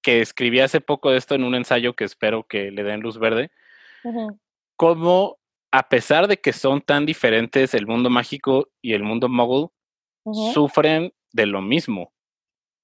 [0.02, 3.18] que escribí hace poco de esto en un ensayo que espero que le den luz
[3.18, 3.50] verde,
[4.04, 4.38] Ujú.
[4.76, 5.38] cómo
[5.70, 9.28] a pesar de que son tan diferentes el mundo mágico y el mundo
[10.24, 10.52] Ujú.
[10.52, 12.12] sufren de lo mismo,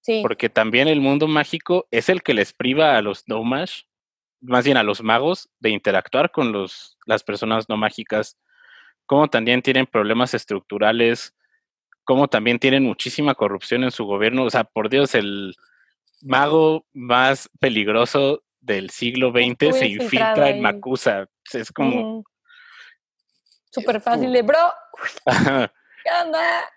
[0.02, 3.82] Sí, porque también el mundo mágico es el que les priva a los Nomash,
[4.40, 8.38] más bien a los magos, de interactuar con los, las personas no mágicas,
[9.06, 11.34] como también tienen problemas estructurales,
[12.04, 14.44] como también tienen muchísima corrupción en su gobierno.
[14.44, 15.54] O sea, por Dios, el
[16.22, 20.60] mago más peligroso del siglo XX se infiltra en ahí.
[20.60, 21.28] Makusa.
[21.52, 22.18] Es como...
[22.18, 22.24] Ujú.
[23.70, 24.72] súper fácil de, bro.
[26.04, 26.68] ¿qué onda?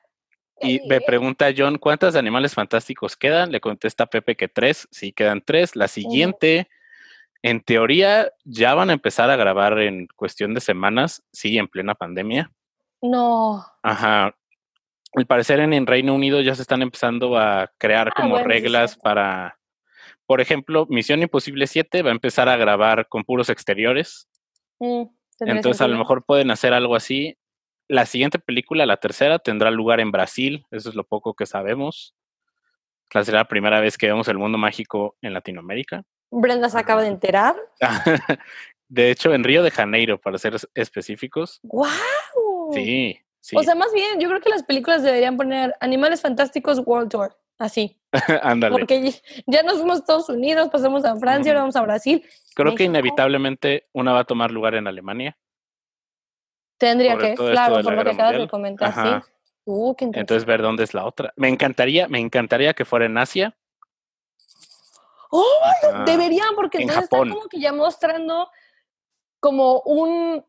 [0.61, 3.51] Y me pregunta John, ¿cuántos animales fantásticos quedan?
[3.51, 5.75] Le contesta Pepe que tres, sí, quedan tres.
[5.75, 6.69] La siguiente,
[7.41, 11.95] en teoría, ya van a empezar a grabar en cuestión de semanas, sí, en plena
[11.95, 12.51] pandemia.
[13.01, 14.35] No, Ajá.
[15.15, 18.45] Al parecer en el Reino Unido ya se están empezando a crear Ah, como bueno,
[18.45, 19.59] sí es reglas para,
[20.25, 24.27] por ejemplo, Misión Imposible 7 va a empezar a grabar con puros exteriores.
[24.79, 25.03] Mm,
[25.41, 27.37] Entonces a lo mejor pueden hacer algo así.
[27.87, 30.65] La siguiente película, la tercera, tendrá lugar en Brasil.
[30.71, 32.15] Eso es lo poco que sabemos.
[33.13, 36.03] La será la primera vez que vemos el mundo mágico en Latinoamérica.
[36.31, 37.55] Brenda se acaba de enterar.
[38.87, 41.59] de hecho, en Río de Janeiro, para ser es- específicos.
[41.61, 42.71] ¡Wow!
[42.73, 43.57] Sí, sí.
[43.57, 47.37] O sea, más bien, yo creo que las películas deberían poner Animales Fantásticos World Tour,
[47.59, 47.99] así.
[48.41, 48.71] Ándale.
[48.71, 49.11] Porque
[49.45, 52.25] ya- nos fuimos a Estados Unidos, pasamos a Francia, ahora vamos a Brasil.
[52.55, 55.37] Creo que inevitablemente una va a tomar lugar en Alemania.
[56.77, 59.23] Tendría sobre que, claro, por lo que acabas de comentar, Ajá.
[59.25, 59.31] sí.
[59.65, 61.33] Uh, qué Entonces ver dónde es la otra.
[61.37, 63.55] Me encantaría, me encantaría que fuera en Asia.
[65.31, 65.43] ¡Oh!
[66.05, 67.27] Deberían, porque en entonces Japón.
[67.27, 68.49] están como que ya mostrando
[69.39, 70.45] como un,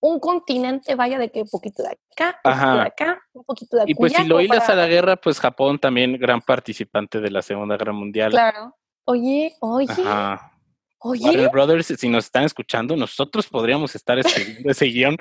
[0.00, 3.76] un continente, vaya, de que un poquito de acá, un poquito de acá, un poquito
[3.78, 7.30] de Y pues si lo hilas a la guerra, pues Japón también gran participante de
[7.30, 8.30] la Segunda Guerra Mundial.
[8.30, 8.76] Claro.
[9.04, 10.52] Oye, oye, Ajá.
[10.98, 11.24] oye.
[11.24, 14.18] Warner Brothers, si nos están escuchando, nosotros podríamos estar
[14.64, 15.16] escribiendo ese guion.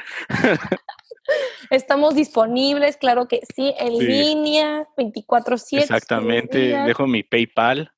[1.70, 4.06] Estamos disponibles, claro que sí, en Sí.
[4.06, 5.80] línea, 24-7.
[5.84, 6.58] Exactamente.
[6.84, 7.92] Dejo mi PayPal.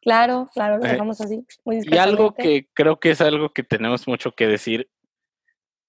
[0.00, 3.64] Claro, claro, lo Eh, dejamos así, muy Y algo que creo que es algo que
[3.64, 4.88] tenemos mucho que decir.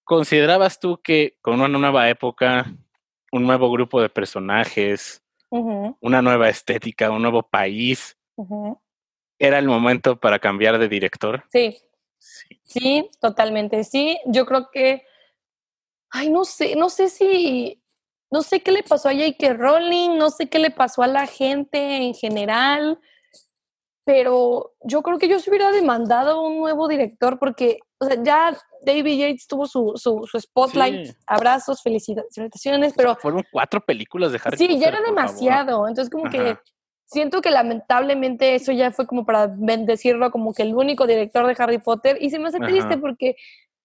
[0.10, 2.66] ¿Considerabas tú que con una nueva época,
[3.32, 8.18] un nuevo grupo de personajes, una nueva estética, un nuevo país,
[9.38, 11.44] era el momento para cambiar de director?
[11.52, 11.78] Sí,
[12.18, 12.60] Sí.
[12.64, 14.18] sí, totalmente, sí.
[14.26, 15.06] Yo creo que,
[16.10, 17.80] ay, no sé, no sé si,
[18.32, 19.54] no sé qué le pasó a J.K.
[19.54, 23.00] Rowling, no sé qué le pasó a la gente en general,
[24.06, 28.58] pero yo creo que yo se hubiera demandado un nuevo director porque, o sea, ya
[28.86, 31.14] David Yates tuvo su, su, su spotlight, Sí.
[31.28, 34.80] abrazos, felicitaciones, pero Fueron cuatro películas de Harry sí, Potter.
[34.82, 35.16] ya era favor.
[35.16, 35.88] demasiado.
[35.88, 36.58] Entonces, como que
[37.06, 41.56] siento que lamentablemente eso ya fue como para bendecirlo como que el único director de
[41.62, 42.18] Harry Potter.
[42.22, 42.68] Y se me hace Ajá.
[42.68, 43.36] triste porque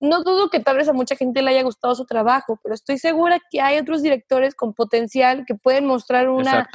[0.00, 2.98] no dudo que tal vez a mucha gente le haya gustado su trabajo, pero estoy
[2.98, 6.68] segura que hay otros directores con potencial que pueden mostrar una,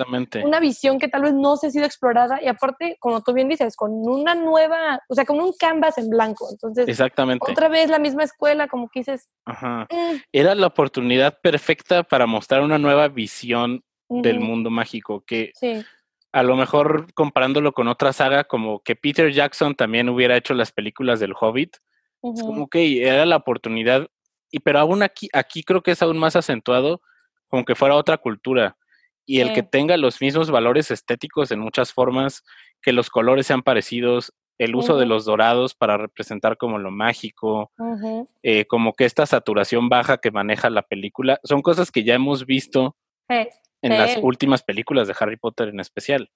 [0.44, 2.42] una visión que tal vez no se ha sido explorada.
[2.42, 6.10] Y aparte, como tú bien dices, con una nueva, o sea, con un canvas en
[6.10, 6.48] blanco.
[6.52, 7.46] Entonces, Exactamente.
[7.52, 9.30] otra vez la misma escuela, como que dices.
[9.46, 9.88] Ajá.
[9.92, 14.46] "Mm, Era la oportunidad perfecta para mostrar una nueva visión del ujú".
[14.48, 15.84] mundo mágico, que Sí,
[16.32, 20.72] a lo mejor comparándolo con otra saga, como que Peter Jackson también hubiera hecho las
[20.72, 21.78] películas del Hobbit,
[22.24, 24.08] es como que era la oportunidad,
[24.52, 27.02] y pero aún aquí, aquí creo que es aún más acentuado,
[27.48, 28.78] como que fuera otra cultura,
[29.26, 29.68] y el que Sí.
[29.72, 32.44] tenga los mismos valores estéticos en muchas formas,
[32.82, 35.10] que los colores sean parecidos, el uso de Ujú.
[35.10, 38.28] los dorados para representar como lo mágico, ujú.
[38.44, 42.46] eh, como que esta saturación baja que maneja la película, son cosas que ya hemos
[42.46, 42.96] visto
[43.30, 43.50] Eh,
[43.82, 46.30] en de las últimas películas de Harry Potter en especial.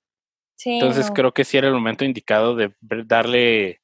[0.55, 3.81] Sí, Entonces creo que sí era el momento indicado de darle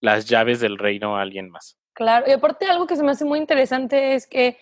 [0.00, 1.76] las llaves del reino a alguien más.
[1.92, 4.58] Claro, y aparte algo que se me hace muy interesante es que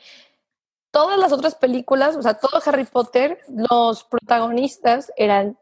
[0.91, 5.59] todas las otras películas, o sea, todo Harry Potter, los protagonistas eran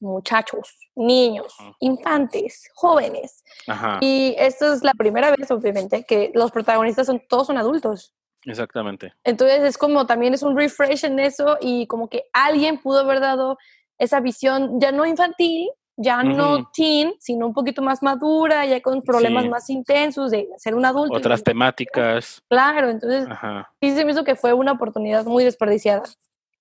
[0.00, 3.44] muchachos, niños, infantes, jóvenes.
[3.66, 8.14] Ajá, Y esta es la primera vez, obviamente, que los protagonistas son todos son adultos.
[8.44, 9.14] exactamente.
[9.22, 13.20] Entonces es como también es un refresh en eso y como que alguien pudo haber
[13.20, 13.58] dado
[13.98, 19.02] esa visión ya no infantil, ya no teen, sino un poquito más madura, ya con
[19.02, 19.48] problemas Sí.
[19.50, 21.14] más intensos de ser un adulto.
[21.16, 22.42] Otras y- temáticas.
[22.48, 26.02] Claro, entonces Ajá, sí se me hizo que fue una oportunidad muy desperdiciada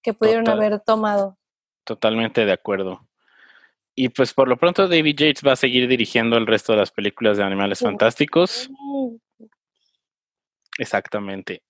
[0.02, 0.60] que pudieron Total.
[0.60, 1.38] haber tomado.
[1.84, 3.08] totalmente de acuerdo.
[3.96, 6.92] Y pues por lo pronto David Yates va a seguir dirigiendo el resto de las
[6.92, 7.86] películas de Animales Sí.
[7.86, 8.70] Fantásticos.
[8.70, 9.16] Mm.
[10.78, 11.64] Exactamente.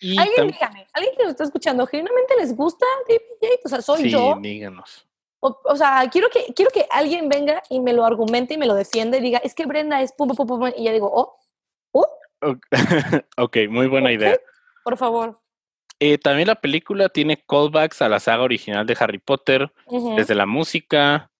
[0.00, 3.60] Y Alguien dígame, alguien que lo está escuchando, ¿genuinamente les gusta David Yates?
[3.64, 4.36] O sea, ¿soy sí, yo?
[4.40, 5.07] díganos.
[5.40, 8.66] O, o sea, quiero que, quiero que alguien venga y me lo argumente y me
[8.66, 11.10] lo defienda y diga, es que Brenda es pum, pum, pum, pum", y ya digo,
[11.12, 11.36] oh,
[11.92, 12.06] oh,
[13.36, 14.38] Ok, muy buena idea.
[14.84, 15.38] por favor.
[16.00, 19.72] Eh, también la película tiene callbacks a la saga original de Harry Potter,
[20.16, 21.32] desde la música,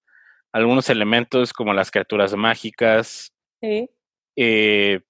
[0.53, 3.89] algunos elementos como las criaturas mágicas, sí.
[4.35, 5.01] eh,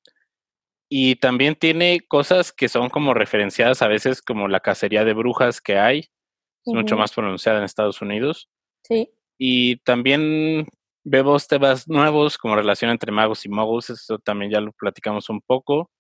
[0.91, 5.63] y también tiene cosas que son como referenciadas a veces como la cacería de brujas
[5.63, 6.11] que hay,
[6.67, 8.51] es mucho más pronunciada en Estados Unidos,
[8.83, 9.11] Sí.
[9.39, 10.67] y también
[11.05, 15.41] vemos temas nuevos como relación entre magos y muggles, eso también ya lo platicamos un
[15.41, 15.91] poco,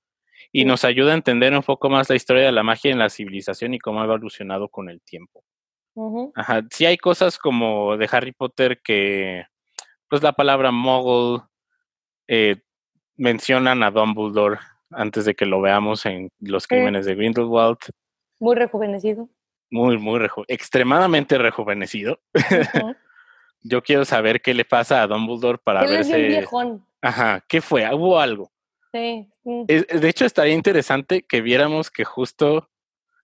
[0.52, 0.64] y Sí.
[0.66, 3.74] nos ayuda a entender un poco más la historia de la magia en la civilización
[3.74, 5.42] y cómo ha evolucionado con el tiempo.
[6.36, 9.44] Ajá, sí hay cosas como de Harry Potter que,
[10.08, 11.42] pues la palabra muggle
[12.28, 12.56] eh,
[13.16, 14.58] mencionan a Dumbledore
[14.90, 17.78] antes de que lo veamos en los crímenes de Grindelwald.
[18.38, 19.28] Muy rejuvenecido.
[19.70, 22.20] Muy, muy, reju- extremadamente rejuvenecido.
[23.62, 26.16] Yo quiero saber qué le pasa a Dumbledore para bien verse...
[26.28, 26.86] viejón.
[27.02, 27.92] Ajá, ¿qué fue?
[27.94, 28.50] Hubo algo.
[28.92, 29.28] Sí.
[29.44, 29.64] mm.
[29.68, 32.70] Es- De hecho, estaría interesante que viéramos que justo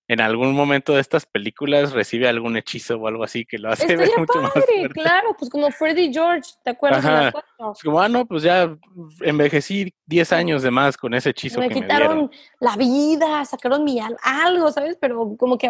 [0.07, 3.87] en algún momento de estas películas recibe algún hechizo o algo así que lo hace
[3.97, 5.01] ver mucho más padre, fuerte.
[5.01, 7.29] claro, pues como Freddy George, ¿te acuerdas Ajá.
[7.73, 8.77] Es como, ah, no, pues ya
[9.23, 13.83] envejecí 10 años de más con ese hechizo Me que me quitaron la vida, sacaron
[13.85, 14.99] mi al- algo, ¿sabes?
[15.01, 15.69] Pero como que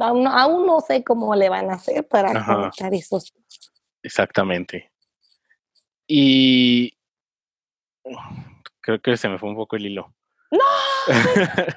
[0.00, 3.32] aún, aún no sé cómo le van a hacer para conectar esos.
[4.02, 4.90] Exactamente.
[6.08, 6.96] Y
[8.80, 10.12] creo que se me fue un poco el hilo.
[10.50, 10.58] ¡No!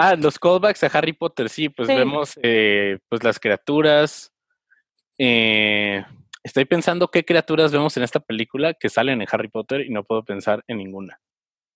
[0.00, 1.94] Ah, los callbacks a Harry Potter, sí, pues Sí.
[1.96, 4.32] vemos eh, pues las criaturas.
[5.18, 6.04] eh,
[6.44, 10.04] estoy pensando qué criaturas vemos en esta película que salen en Harry Potter y no
[10.04, 11.20] puedo pensar en ninguna.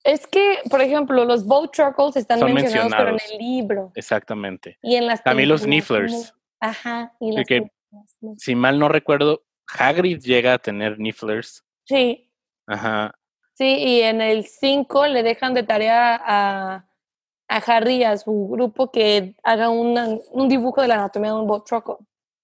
[0.05, 3.93] Es que, por ejemplo, los boat truckles están mencionados, pero en el libro.
[3.97, 4.79] Exactamente.
[4.83, 6.35] Y en las También los Nifflers.
[6.61, 7.69] Ajá, y las que-.
[8.39, 11.65] Si mal no recuerdo, Hagrid llega a tener Nifflers.
[11.85, 12.31] Sí,
[12.69, 13.13] Ajá.
[13.55, 16.87] sí, y en el 5 le dejan de tarea a,
[17.57, 21.37] a Harry y a su grupo que haga una- un dibujo de la anatomía de
[21.41, 21.97] un truckle.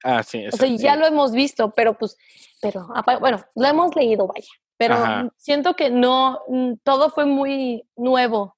[0.05, 0.47] Ah, sí.
[0.47, 2.16] O sea, ya lo hemos visto, pero pues,
[2.61, 2.88] pero,
[3.21, 4.49] bueno, lo hemos leído, vaya.
[4.77, 5.29] Pero Ajá.
[5.37, 8.57] siento que no, mm, todo fue muy nuevo.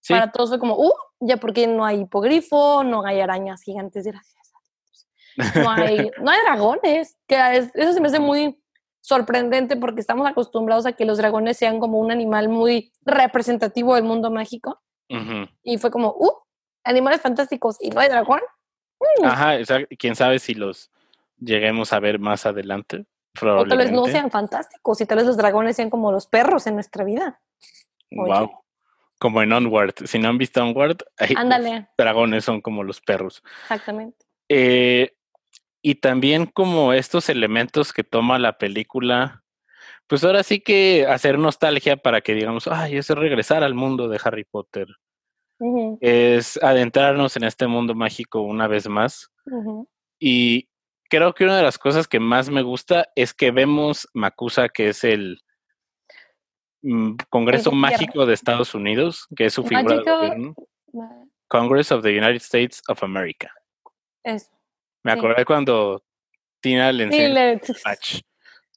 [0.00, 4.04] Sí, Para todos fue como, uh, ya porque no hay hipogrifo, no hay arañas gigantes,
[4.06, 4.58] gracias a
[5.54, 5.64] Dios.
[5.64, 8.60] No hay, no hay dragones, que es- eso se me hace muy
[9.00, 14.02] sorprendente porque estamos acostumbrados a que los dragones sean como un animal muy representativo del
[14.04, 14.80] mundo mágico.
[15.62, 16.32] Y fue como, uh,
[16.84, 18.40] animales fantásticos y no hay dragón.
[19.00, 19.24] Mm.
[19.24, 19.94] Ajá, exacto.
[19.98, 20.90] quién sabe si los
[21.38, 23.06] lleguemos a ver más adelante.
[23.42, 26.66] O tal vez no sean fantásticos y tal vez los dragones sean como los perros
[26.66, 27.40] en nuestra vida.
[28.16, 28.32] Oye.
[28.32, 28.50] Wow.
[29.18, 29.94] Como en Onward.
[30.06, 33.42] Si no han visto Onward, ahí los dragones son como los perros.
[33.62, 34.24] exactamente.
[34.48, 35.16] Eh,
[35.82, 39.44] y también como estos elementos que toma la película,
[40.08, 44.08] pues ahora sí que hacer nostalgia para que digamos, ay, eso es regresar al mundo
[44.08, 44.86] de Harry Potter.
[46.00, 49.30] Es adentrarnos en este mundo mágico una vez más.
[50.18, 50.68] Y
[51.08, 54.88] creo que una de las cosas que más me gusta es que vemos Macusa, que
[54.90, 55.40] es el
[56.82, 57.72] mm, Congreso.
[57.72, 60.54] Mágico de Estados Unidos, que es su figura de Mágico- gobierno.
[61.48, 63.50] Congress of the United States of America.
[64.24, 64.50] Eso.
[65.04, 65.18] Me Sí.
[65.18, 66.02] acordé cuando
[66.60, 67.60] Tina le Sí, enseñó le- el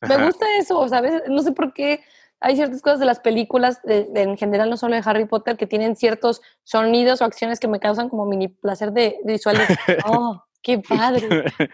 [0.02, 1.24] Me gusta eso, ¿sabes?
[1.28, 2.04] No sé por qué
[2.40, 5.58] hay ciertas cosas de las películas, de- de- en general no solo de Harry Potter,
[5.58, 9.58] que tienen ciertos sonidos o acciones que me causan como mini placer de, de visual.
[9.58, 9.66] de,
[10.06, 11.28] oh, qué padre.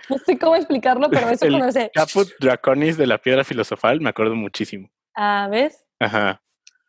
[0.09, 1.91] No sé cómo explicarlo, pero eso El cuando se...
[1.93, 4.89] Caput Draconis de la piedra filosofal, me acuerdo muchísimo.
[5.15, 5.85] Ah, ¿ves?
[5.99, 6.41] Ajá.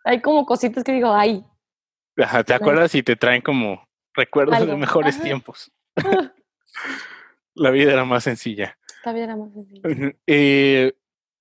[0.04, 1.44] Hay como cositas que digo, ay,
[2.18, 5.24] Ajá, ¿Te acuerdas y te traen como recuerdos de mejores Ajá.
[5.24, 5.70] tiempos?
[7.54, 8.78] la vida era más sencilla.
[8.96, 10.14] esta vida era más sencilla.
[10.26, 10.94] Eh,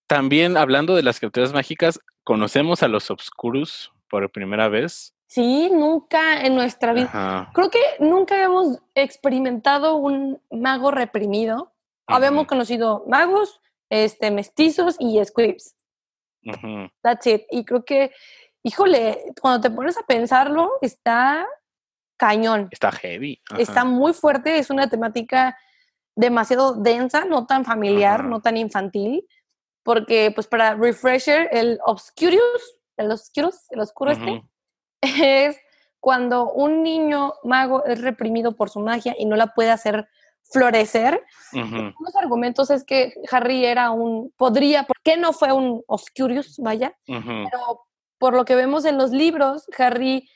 [0.08, 5.14] también hablando de las criaturas mágicas, conocemos a los Obscurus por primera vez.
[5.28, 7.06] Sí, nunca en nuestra vida.
[7.06, 7.52] Ajá.
[7.54, 11.74] Creo que nunca habíamos experimentado un mago reprimido.
[12.08, 15.76] Habíamos conocido magos, este, mestizos y squibs.
[17.02, 17.42] That's it.
[17.50, 18.12] Y creo que,
[18.64, 21.48] híjole, cuando te pones a pensarlo, está
[22.18, 22.68] cañón.
[22.72, 23.42] Está heavy.
[23.58, 24.60] Está muy fuerte.
[24.60, 25.58] Es una temática
[26.16, 29.28] demasiado densa, no tan familiar, no tan infantil.
[29.86, 34.44] Porque, pues, para Refresher, el Obscurious, el Obscurus, el oscuro este,
[35.02, 35.58] es
[36.00, 40.08] cuando un niño mago es reprimido por su magia y no la puede hacer
[40.52, 41.24] florecer.
[41.54, 46.58] ujú, Los argumentos es que Harry era un, podría, ¿por qué no fue un Obscurious?
[46.58, 47.86] Vaya, pero
[48.18, 50.28] por lo que vemos en los libros, Harry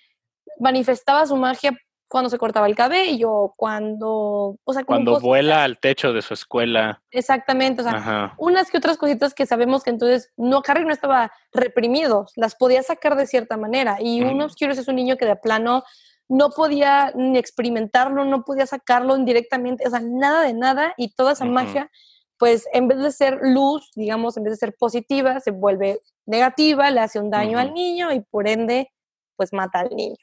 [0.60, 1.76] manifestaba su magia
[2.10, 6.34] cuando se cortaba el cabello, cuando, o sea, Cuando cosas- vuela al techo de su
[6.34, 7.02] escuela.
[7.12, 8.34] Exactamente, o sea, Ajá.
[8.38, 12.82] unas que otras cositas que sabemos que entonces no, Harry no estaba reprimido, las podía
[12.84, 13.98] sacar de cierta manera.
[14.02, 14.42] Y un Mm.
[14.42, 15.84] Obscurus es un niño que de plano
[16.28, 20.94] no podía ni experimentarlo, no podía sacarlo indirectamente, o sea, nada de nada.
[20.98, 21.90] Y toda esa magia,
[22.38, 26.90] pues en vez de ser luz, digamos, en vez de ser positiva, se vuelve negativa,
[26.92, 28.92] le hace un daño al niño y por ende,
[29.36, 30.16] pues mata al niño.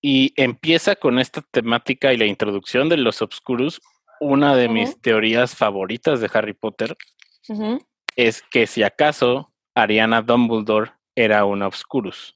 [0.00, 3.80] Y empieza con esta temática y la introducción de los Obscurus.
[4.20, 6.96] Una de mis teorías favoritas de Harry Potter
[8.16, 12.34] es que si acaso Ariana Dumbledore era una Obscurus.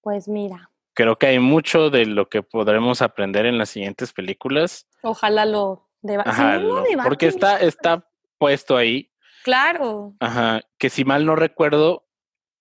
[0.00, 4.88] Pues mira, Creo que hay mucho de lo que podremos aprender en las siguientes películas.
[5.02, 9.12] ojalá lo deba- Ajá, lo lo- porque está, está puesto ahí.
[9.44, 10.14] Claro.
[10.18, 12.08] Ajá, que si mal no recuerdo,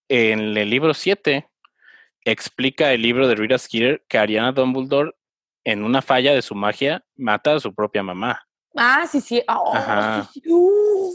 [0.10, 1.50] en el libro 7
[2.32, 5.12] explica el libro de Rita Skeeter que Ariana Dumbledore,
[5.64, 8.48] en una falla de su magia, mata a su propia mamá.
[8.76, 9.42] Ah, sí, sí.
[9.48, 10.30] Oh, Ajá.
[10.32, 10.50] sí, sí.
[10.52, 11.14] Uh.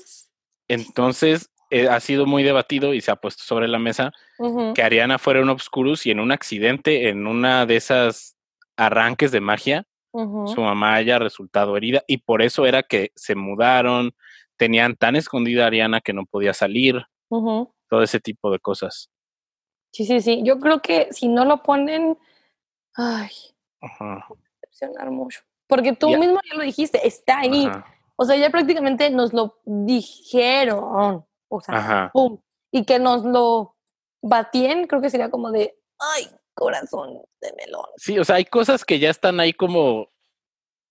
[0.69, 4.13] Entonces, eh, ha sido muy debatido y se ha puesto sobre la mesa
[4.75, 8.37] que Ariana fuera un Obscurus y en un accidente, en una de esas
[8.77, 14.15] arranques de magia, su mamá haya resultado herida y por eso era que se mudaron,
[14.59, 19.11] tenían tan escondida a Ariana que no podía salir, todo ese tipo de cosas.
[19.93, 20.43] Sí, sí, sí.
[20.43, 22.19] Yo creo que si no lo ponen,
[22.95, 23.31] ay,
[23.81, 24.27] Ajá,
[24.63, 25.41] decepcionar mucho.
[25.67, 27.67] Porque tú mismo ya lo dijiste, está ahí.
[27.67, 27.87] ajá,
[28.17, 31.25] O sea, ya prácticamente nos lo dijeron.
[31.49, 32.11] O sea, ajá.
[32.13, 32.39] pum.
[32.71, 33.77] Y que nos lo
[34.23, 37.87] batien, creo que sería como de, ay, corazón de melón.
[37.97, 40.11] Sí, o sea, hay cosas que ya están ahí como...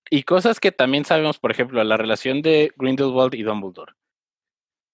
[0.09, 3.93] Y cosas que también sabemos, por ejemplo, la relación de Grindelwald y Dumbledore.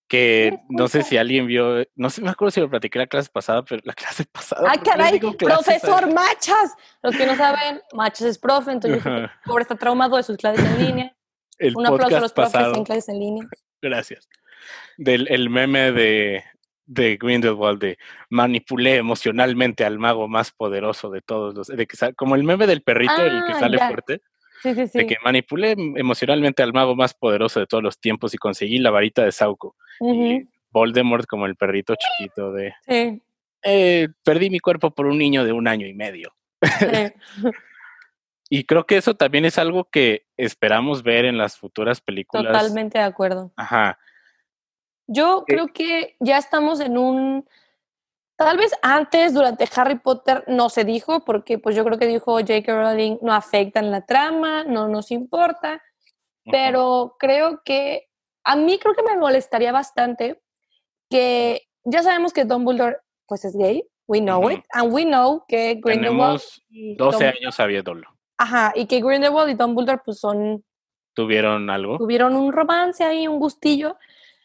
[0.07, 3.29] Que no sé si alguien vio, no sé, me acuerdo si lo platiqué la clase
[3.31, 4.69] pasada, pero la clase pasada.
[4.69, 5.19] ¡Ay, caray!
[5.19, 6.75] ¡Profesor Machas!
[7.03, 10.65] Los que no saben, Machas es profe, entonces el pobre está traumado de sus clases
[10.65, 11.15] en línea.
[11.75, 13.47] Un aplauso a los profes en clases en línea.
[13.81, 14.29] Gracias.
[14.97, 16.43] Del el meme de,
[16.87, 17.97] de Grindelwald de
[18.29, 22.81] manipulé emocionalmente al mago más poderoso de todos los, de que, como el meme del
[22.81, 24.21] perrito, el que ah, sale fuerte.
[24.67, 24.97] Sí, sí, sí.
[24.99, 28.91] De que manipulé emocionalmente al mago más poderoso de todos los tiempos y conseguí la
[28.91, 29.75] varita de Sauco.
[30.01, 32.73] Y Voldemort como el perrito chiquito de...
[32.87, 33.21] Sí.
[33.63, 36.35] Eh, perdí mi cuerpo por un niño de un año y medio.
[38.49, 42.51] y creo que eso también es algo que esperamos ver en las futuras películas.
[42.51, 43.51] Totalmente de acuerdo.
[43.55, 43.97] Ajá.
[45.07, 47.47] Yo creo que ya estamos en un...
[48.37, 52.33] Tal vez antes, durante Harry Potter, no se dijo, porque pues yo creo que dijo
[52.33, 52.71] J.K.
[52.71, 55.81] Rowling, no afecta en la trama, no nos importa,
[56.49, 58.07] pero creo que
[58.43, 60.39] a mí creo que me molestaría bastante
[61.09, 65.79] que ya sabemos que Dumbledore pues es gay, we know it, and we know que
[65.83, 66.41] Grindelwald...
[66.69, 68.07] Tenemos 12 años sabiéndolo.
[68.37, 70.63] Ajá, y que Grindelwald y Dumbledore pues son...
[71.13, 71.97] ¿Tuvieron algo?
[71.97, 73.97] Tuvieron un romance ahí, un gustillo,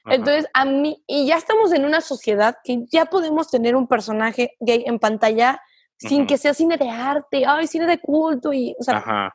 [0.07, 4.57] entonces, a mí, y ya estamos en una sociedad que ya podemos tener un personaje
[4.61, 5.61] gay en pantalla
[6.09, 9.33] sin que sea cine de arte, ay, cine de culto, y, o sea,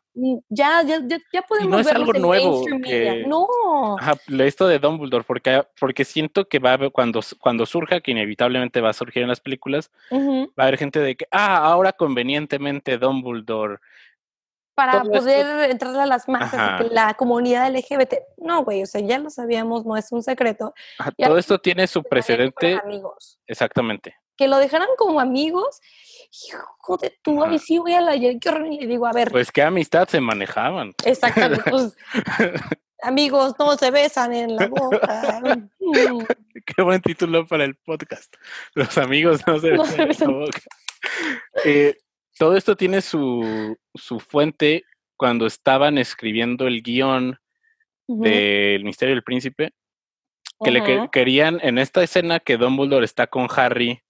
[0.50, 1.00] ya, ya,
[1.32, 2.66] ya, podemos no es algo nuevo.
[2.84, 3.24] Que...
[3.26, 3.48] No.
[3.98, 8.82] Ajá, esto de Dumbledore, porque, porque siento que va a, cuando, cuando surja, que inevitablemente
[8.82, 12.98] va a surgir en las películas, va a haber gente de que, ah, ahora convenientemente
[12.98, 13.78] Dumbledore
[14.78, 18.14] para poder entrar a las masas, la comunidad LGBT.
[18.38, 20.76] No, güey, o sea, ya lo sabíamos, no es un secreto.
[21.18, 22.80] todo esto tiene su precedente.
[22.84, 23.40] Amigos.
[23.48, 24.16] Exactamente.
[24.38, 25.82] Que lo dejaran como amigos,
[26.32, 29.32] hijo de tu, y sí voy a la y le digo, a ver.
[29.32, 30.94] Pues qué amistad se manejaban.
[31.04, 31.98] Exactamente, pues,
[33.02, 35.42] amigos no se besan en la boca.
[35.80, 36.20] Mm.
[36.68, 38.32] qué buen título para el podcast.
[38.76, 40.62] Los amigos no se besan, en la boca.
[41.66, 41.98] Eh,
[42.38, 44.84] todo esto tiene su, su fuente
[45.18, 47.38] cuando estaban escribiendo el guion
[48.08, 49.74] del Misterio del Príncipe,
[50.64, 54.02] que le querían en esta escena que Dumbledore está con Harry,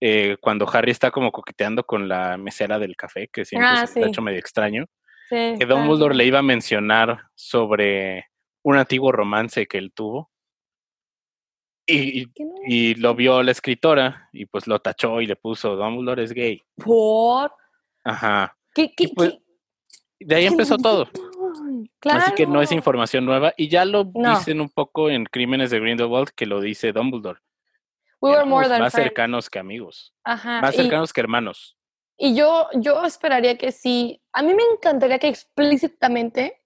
[0.00, 4.02] eh, cuando Harry está como coqueteando con la mesera del café, que siempre ah, se
[4.02, 4.86] ha hecho medio extraño,
[5.30, 8.26] que Dumbledore le iba a mencionar sobre
[8.62, 10.30] un antiguo romance que él tuvo.
[11.86, 12.26] Y,
[12.66, 16.62] y, lo vio la escritora y pues lo tachó y le puso Dumbledore es gay.
[16.76, 17.52] ¿Por?
[18.04, 18.56] Ajá.
[18.74, 19.38] ¿Qué, qué, pues,
[20.24, 21.08] de ahí empezó todo.
[22.00, 22.20] Claro.
[22.20, 23.52] Así que no es información nueva.
[23.56, 27.40] Y ya lo dicen un poco en Crímenes de Grindelwald, que lo dice Dumbledore.
[28.20, 30.14] We were more than más cercanos que amigos.
[30.24, 30.62] Ajá.
[30.62, 31.76] Más cercanos que hermanos.
[32.16, 34.22] Y yo, yo esperaría que sí.
[34.32, 36.62] A mí me encantaría que explícitamente,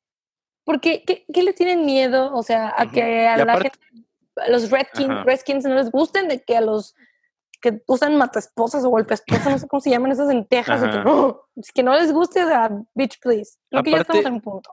[0.65, 2.33] porque ¿qué, qué le tienen miedo?
[2.35, 3.79] O sea, a que a la gente
[4.49, 6.95] los Redskins, Redskins no les gusten, de que a los
[7.61, 11.43] que usan mataesposas o golpeesposas, no sé cómo se llaman esas en Texas, que, no,
[11.75, 13.59] que no les guste, a bitch please.
[13.71, 14.71] Creo que ya estamos en un punto.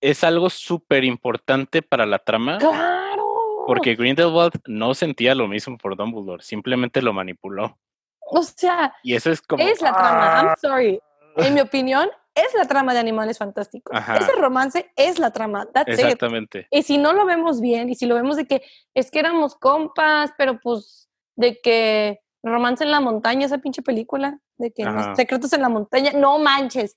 [0.00, 2.58] Es algo súper importante para la trama.
[2.58, 3.24] ¡Claro!
[3.66, 7.78] Porque Grindelwald no sentía lo mismo por Dumbledore, simplemente lo manipuló.
[8.20, 9.62] O sea, y eso es como.
[9.62, 10.56] Es la trama, I'm ¡ah!
[10.60, 11.00] sorry.
[11.36, 13.98] En mi opinión, es la trama de Animales Fantásticos.
[14.20, 15.68] Ese romance es la trama.
[15.86, 16.66] Exactamente.
[16.70, 18.62] Y si no lo vemos bien, y si lo vemos de que
[18.94, 24.38] es que éramos compas, pero pues de que romance en la montaña, esa pinche película,
[24.56, 26.96] de que los secretos en la montaña, no manches.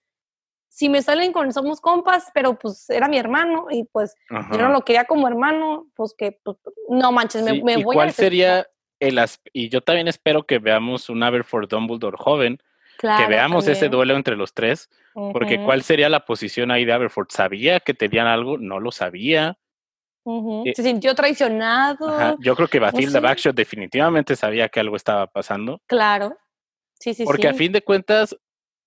[0.70, 4.70] Si me salen con somos compas, pero pues era mi hermano y pues yo no
[4.70, 6.58] lo quería como hermano, pues que pues,
[6.90, 8.68] no manches, me, me ¿y voy cuál sería
[9.00, 9.20] el
[9.54, 12.60] y yo también espero que veamos un Aberford Dumbledore joven,
[13.18, 17.28] que veamos ese duelo entre los tres, porque ¿cuál sería la posición ahí de Aberford?
[17.30, 18.58] ¿Sabía que tenían algo?
[18.58, 19.58] ¿No lo sabía?
[20.26, 22.38] Eh Se sintió traicionado.
[22.40, 25.82] Yo creo que Batilda no definitivamente sabía que algo estaba pasando.
[25.88, 26.38] Claro.
[27.00, 28.36] Sí, sí, porque a fin de cuentas,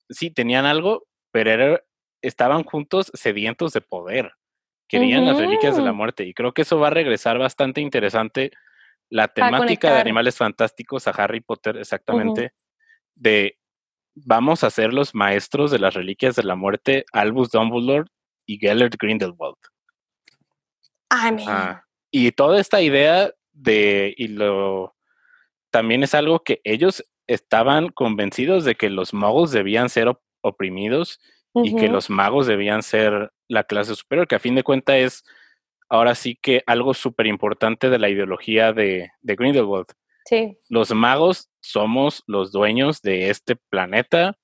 [0.09, 1.81] sí, tenían algo, pero
[2.23, 4.33] estaban juntos sedientos de poder.
[4.89, 6.25] Querían las reliquias de la muerte.
[6.25, 8.51] Y creo que eso va a regresar bastante interesante
[9.11, 12.53] la temática de animales fantásticos a Harry Potter, exactamente,
[13.15, 13.59] de
[14.25, 18.09] vamos a ser los maestros de las reliquias de la muerte, Albus Dumbledore
[18.47, 19.57] y Gellert Grindelwald.
[21.11, 24.95] Ah, y toda esta idea de, y lo,
[25.71, 31.21] también es algo que ellos estaban convencidos de que los magos debían ser oprimidos
[31.55, 35.25] y que los magos debían ser la clase superior, que a fin de cuentas es
[35.89, 39.87] ahora sí que algo súper importante de la ideología de, de Grindelwald.
[40.29, 40.59] Sí.
[40.69, 44.37] Los magos somos los dueños de este planeta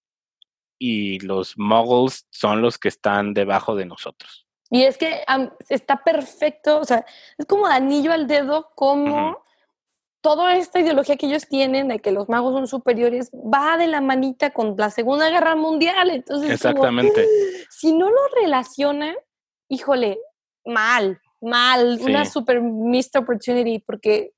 [0.78, 4.47] y los muggles son los que están debajo de nosotros.
[4.70, 5.22] Y es que
[5.68, 7.05] está perfecto, o sea,
[7.37, 9.45] es como anillo al dedo como
[10.22, 14.01] toda esta ideología que ellos tienen de que los magos son superiores va de la
[14.01, 16.09] manita con la Segunda Guerra Mundial.
[16.09, 17.28] Entonces, exactamente.
[17.70, 19.14] si no lo relacionan,
[19.68, 20.18] híjole,
[20.64, 24.32] mal, mal, una super missed opportunity, porque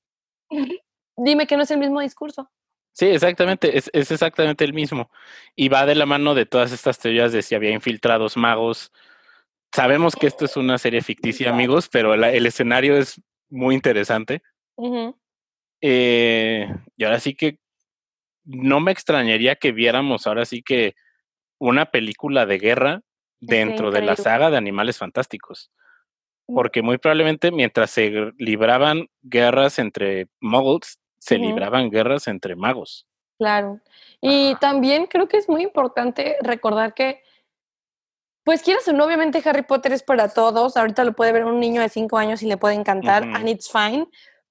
[1.17, 2.51] dime que no es el mismo discurso.
[2.93, 5.11] Sí, exactamente, es, es, exactamente el mismo.
[5.55, 8.91] Y va de la mano de todas estas teorías de si había infiltrados magos.
[9.75, 14.43] Sabemos que esto es una serie ficticia, amigos, pero el escenario es muy interesante.
[15.83, 17.59] Eh, y ahora sí que
[18.45, 20.95] no me extrañaría que viéramos ahora sí que
[21.59, 23.03] una película de guerra
[23.41, 25.71] dentro de la saga de Animales Fantásticos.
[26.49, 26.55] Mm.
[26.55, 33.07] Porque muy probablemente mientras se libraban guerras entre muggles, se libraban guerras entre magos.
[33.39, 33.81] Claro.
[34.20, 37.22] Y también creo que es muy importante recordar que,
[38.45, 40.77] pues quieras o no, obviamente Harry Potter es para todos.
[40.77, 43.70] Ahorita lo puede ver un niño de cinco años y le puede encantar, and it's
[43.70, 44.07] fine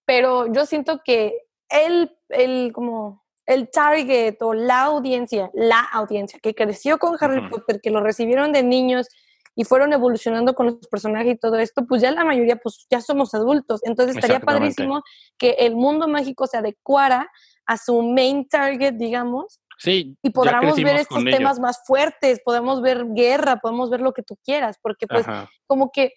[0.06, 6.56] pero yo siento que el, el, como el target o la audiencia, la audiencia que
[6.56, 9.08] creció con Harry Potter, que lo recibieron de niños
[9.56, 13.02] y fueron evolucionando con los personajes y todo esto, pues ya la mayoría, pues ya
[13.02, 13.82] somos adultos.
[13.84, 15.02] Entonces estaría padrísimo
[15.38, 17.30] que el mundo mágico se adecuara
[17.66, 19.62] a su main target, digamos.
[19.78, 20.18] Sí.
[20.22, 24.38] Y podamos ver estos temas más fuertes, podemos ver guerra, podemos ver lo que tú
[24.44, 25.26] quieras, porque pues
[25.68, 26.14] como que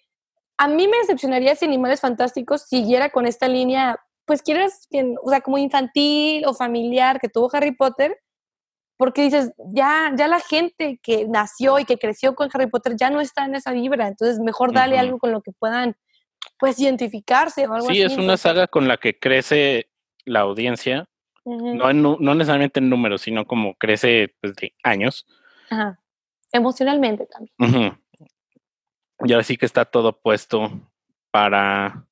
[0.57, 4.87] a mí me decepcionaría si Animales Fantásticos siguiera con esta línea, pues quieres,
[5.23, 8.17] o sea, como infantil o familiar que tuvo Harry Potter,
[8.99, 13.09] porque dices, ya, ya la gente que nació y que creció con Harry Potter ya
[13.09, 15.95] no está en esa vibra, entonces mejor dale algo con lo que puedan,
[16.59, 17.95] pues, identificarse o algo así.
[17.95, 19.89] Sí, es una saga con la que crece
[20.25, 21.07] la audiencia,
[21.45, 25.25] no, no, necesariamente en números, sino como crece pues, de años.
[25.69, 25.97] Ajá.
[26.51, 27.97] Emocionalmente también.
[29.23, 30.71] Y ahora sí que está todo puesto
[31.31, 32.05] para,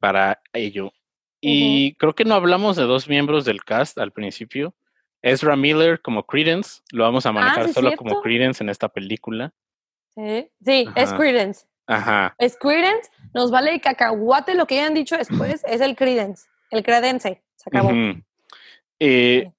[0.00, 0.92] para ello.
[1.40, 4.74] Y creo que no hablamos de dos miembros del cast al principio.
[5.22, 9.52] Ezra Miller como Credence, lo vamos a ah, manejar solo como Credence en esta película.
[10.14, 11.66] Sí, sí es Credence.
[11.86, 12.34] Ajá.
[12.38, 16.82] Es Credence, nos vale el cacahuate lo que hayan dicho después, es el Credence, el
[16.82, 17.90] Credence, se acabó.
[18.98, 19.50] eh,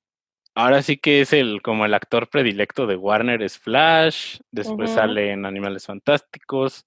[0.55, 5.31] ahora sí que es el como el actor predilecto de Warner es Flash, después sale
[5.31, 6.85] en Animales Fantásticos,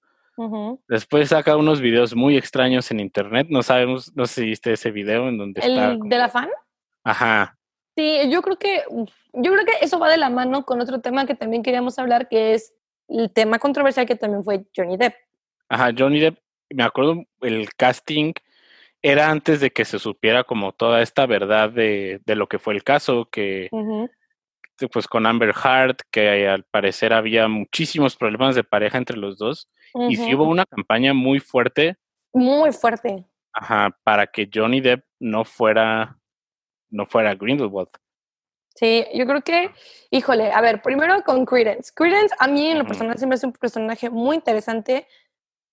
[0.87, 4.91] después saca unos videos muy extraños en internet, no sabemos, no sé si viste ese
[4.91, 5.97] video en donde ¿El está.
[5.99, 6.49] de la fan?
[7.03, 7.56] Ajá.
[7.97, 11.25] Sí, yo creo que yo creo que eso va de la mano con otro tema
[11.25, 12.73] que también queríamos hablar, que es
[13.07, 15.15] el tema controversial que también fue Johnny Depp.
[15.67, 16.37] Ajá, Johnny Depp,
[16.69, 18.33] me acuerdo el casting
[19.01, 22.73] era antes de que se supiera como toda esta verdad de, de lo que fue
[22.73, 23.69] el caso, que
[24.91, 29.69] pues con Amber Heard, que al parecer había muchísimos problemas de pareja entre los dos,
[30.09, 31.95] y sí hubo una campaña muy fuerte.
[32.33, 33.25] Muy fuerte.
[33.53, 36.16] Ajá, para que Johnny Depp no fuera,
[36.89, 37.89] no fuera Grindelwald.
[38.75, 39.71] Sí, yo creo que,
[40.11, 41.91] híjole, a ver, primero con Credence.
[41.95, 45.07] Credence a mí en lo personal siempre es un personaje muy interesante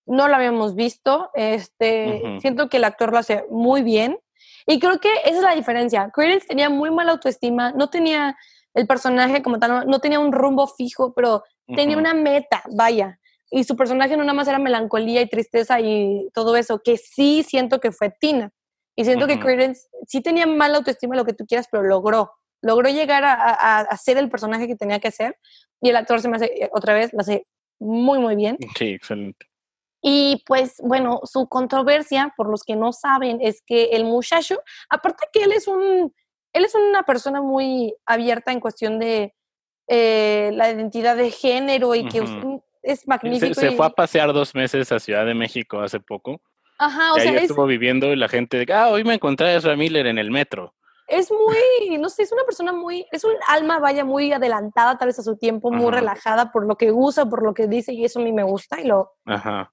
[0.07, 1.31] no lo habíamos visto.
[1.35, 4.19] Este, Siento que el actor lo hace muy bien.
[4.67, 6.11] Y creo que esa es la diferencia.
[6.13, 8.37] Credence tenía muy mala autoestima, no tenía
[8.73, 11.45] el personaje como tal, no, tenía un rumbo fijo, pero
[11.75, 13.19] tenía una meta, vaya.
[13.51, 17.43] Y su personaje no nada más era melancolía y tristeza y todo eso, que sí
[17.43, 18.53] siento que fue Tina.
[18.97, 22.33] Y siento que Credence sí tenía mala autoestima, lo que tú quieras, pero logró.
[22.63, 25.37] Logró llegar a, a, ser el personaje que tenía que ser.
[25.81, 27.47] Y el actor se me hace, otra vez, lo hace
[27.79, 28.57] muy, muy bien.
[28.79, 29.47] Sí, excelente.
[30.01, 35.27] Y pues bueno, su controversia, por los que no saben, es que el muchacho, aparte
[35.33, 36.15] que él es un,
[36.53, 39.35] él es una persona muy abierta en cuestión de
[39.89, 42.23] eh, la identidad de género y que
[42.83, 43.55] es magnífico.
[43.55, 46.41] Se, fue a pasear dos meses a Ciudad de México hace poco.
[46.79, 50.07] Ajá, o sea, estuvo viviendo y la gente, ah, hoy me encontré a Ezra Miller
[50.07, 50.75] en el metro
[51.07, 55.09] es muy, no sé, es una persona muy, es un alma, vaya, muy adelantada tal
[55.09, 58.05] vez a su tiempo, muy relajada por lo que usa, por lo que dice y
[58.05, 59.13] eso a mí me gusta y lo,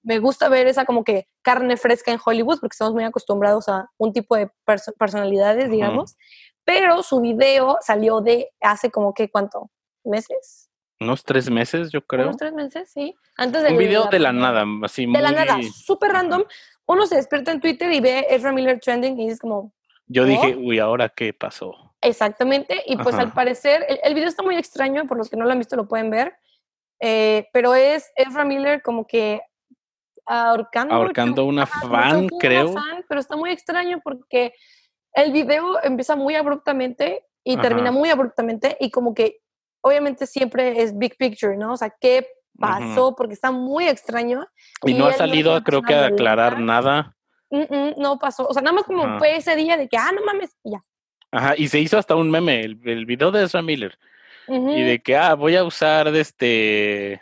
[0.04, 3.90] me gusta ver esa como que carne fresca en Hollywood porque estamos muy acostumbrados a
[3.98, 4.50] un tipo de
[4.98, 6.18] personalidades, digamos,
[6.66, 9.70] pero su video salió de hace como que, ¿cuánto?
[10.04, 10.70] ¿Meses?
[11.00, 12.26] Unos tres meses, yo creo.
[12.26, 13.16] Unos tres meses, sí.
[13.36, 16.44] Antes de un video de la nada, así De la nada, súper random.
[16.92, 19.72] Uno se despierta en Twitter y ve Ezra Miller trending y es como,
[20.08, 21.96] yo dije, uy, ¿ahora qué pasó?
[22.02, 25.52] Exactamente, y pues al parecer, el, video está muy extraño, por los que no lo
[25.52, 26.36] han visto lo pueden ver,
[27.00, 29.42] eh, pero es Ezra Miller como que
[30.26, 30.94] ahorcando.
[30.94, 32.76] Ahorcando una fan, creo.
[33.08, 34.54] pero está muy extraño porque
[35.14, 37.98] el video empieza muy abruptamente y termina Ajá.
[37.98, 39.40] muy abruptamente y como que
[39.80, 41.72] obviamente siempre es big picture, ¿no?
[41.72, 42.28] O sea, ¿qué
[42.60, 43.16] pasó?
[43.16, 44.46] Porque está muy extraño.
[44.84, 47.16] Y Y no ha no salido, creo que, a aclarar nada.
[47.50, 48.48] Mm, mm, no pasó.
[48.48, 50.82] O sea, nada más como fue ese día de que, ah, no mames, y ya.
[51.32, 53.98] Ajá, y se hizo hasta un meme, el, el video de Ezra Miller.
[54.48, 57.22] Y de que, ah, voy a usar de este.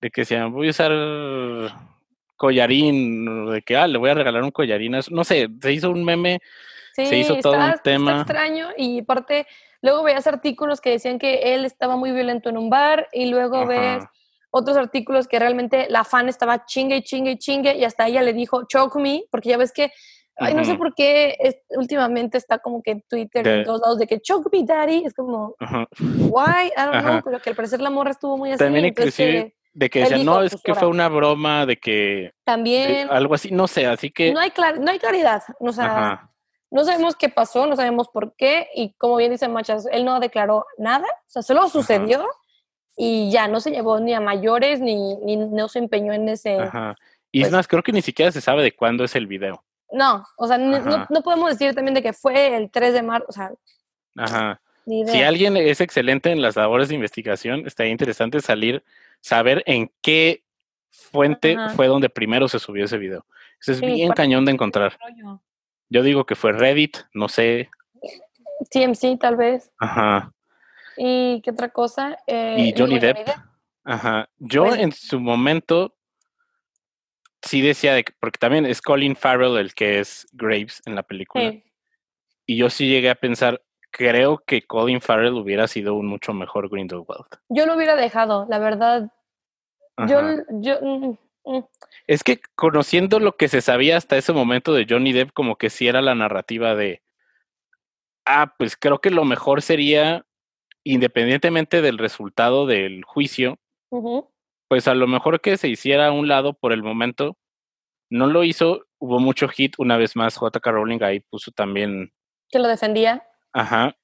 [0.00, 0.92] De que se llama, voy a usar
[2.36, 3.50] collarín.
[3.50, 4.96] De que, ah, le voy a regalar un collarín.
[5.10, 6.40] No sé, se hizo un meme.
[6.94, 8.18] se hizo todo un está tema.
[8.18, 9.46] extraño y aparte,
[9.84, 13.66] luego veías artículos que decían que él estaba muy violento en un bar y luego
[13.66, 14.02] ves
[14.50, 18.22] otros artículos que realmente la fan estaba chingue y chingue y chingue y hasta ella
[18.22, 19.92] le dijo choke me, porque ya ves que,
[20.36, 23.80] ay, no sé por qué es- últimamente está como que en Twitter y en todos
[23.82, 25.54] lados de que choke me daddy, es como,
[26.00, 28.58] why, I don't know, pero que al parecer la morra estuvo muy así.
[28.64, 31.90] También inclusive que de que decían, no, es pues, que fue una broma, de que
[31.90, 33.08] de también.
[33.10, 36.30] algo así, no sé, así que, no hay, clar- no hay claridad, o sea,
[36.74, 40.18] no sabemos qué pasó, no sabemos por qué, y como bien dice Machas, él no
[40.20, 42.26] declaró nada, o sea, solo sucedió
[42.96, 46.58] y ya no se llevó ni a mayores ni, ni no se empeñó en ese.
[46.58, 46.94] ajá.
[47.32, 49.64] Y pues es más, creo que ni siquiera se sabe de cuándo es el video.
[49.90, 53.26] No, o sea, no, no podemos decir también de que fue el 3 de marzo,
[53.28, 53.52] o sea,
[54.16, 54.60] Ajá.
[54.86, 55.12] ni idea.
[55.14, 58.84] Si alguien es excelente en las labores de investigación, estaría interesante salir,
[59.20, 60.42] saber en qué
[60.90, 61.70] fuente Ajá.
[61.70, 63.24] fue donde primero se subió ese video.
[63.60, 64.96] Eso es Sí, bien ¿cuál- cañón de encontrar.
[65.94, 67.70] Yo digo que fue Reddit, no sé.
[68.68, 69.70] TMC tal vez.
[69.78, 70.32] Ajá.
[70.96, 72.18] ¿Y qué otra cosa?
[72.26, 73.28] Eh, Y Johnny Depp.
[73.84, 74.28] Ajá.
[74.38, 75.94] Yo Pues- en su momento
[77.42, 81.04] sí decía de que, porque también es Colin Farrell el que es Graves en la
[81.04, 81.48] película.
[81.52, 81.62] Sí.
[82.46, 86.68] Y yo sí llegué a pensar, creo que Colin Farrell hubiera sido un mucho mejor
[86.70, 87.26] Grindelwald.
[87.50, 89.12] Yo lo hubiera dejado, la verdad.
[90.08, 90.42] Yo, Ajá.
[90.50, 91.16] yo, mm,
[92.06, 95.70] Es que conociendo lo que se sabía hasta ese momento de Johnny Depp, como que
[95.70, 97.02] sí era la narrativa de,
[98.24, 100.26] ah, pues creo que lo mejor sería,
[100.84, 103.58] independientemente del resultado del juicio,
[104.68, 107.36] pues a lo mejor que se hiciera a un lado por el momento.
[108.10, 112.12] No lo hizo, hubo mucho hit, una vez más JK Rowling ahí puso también,
[112.50, 113.26] que lo defendía.
[113.52, 113.96] ajá,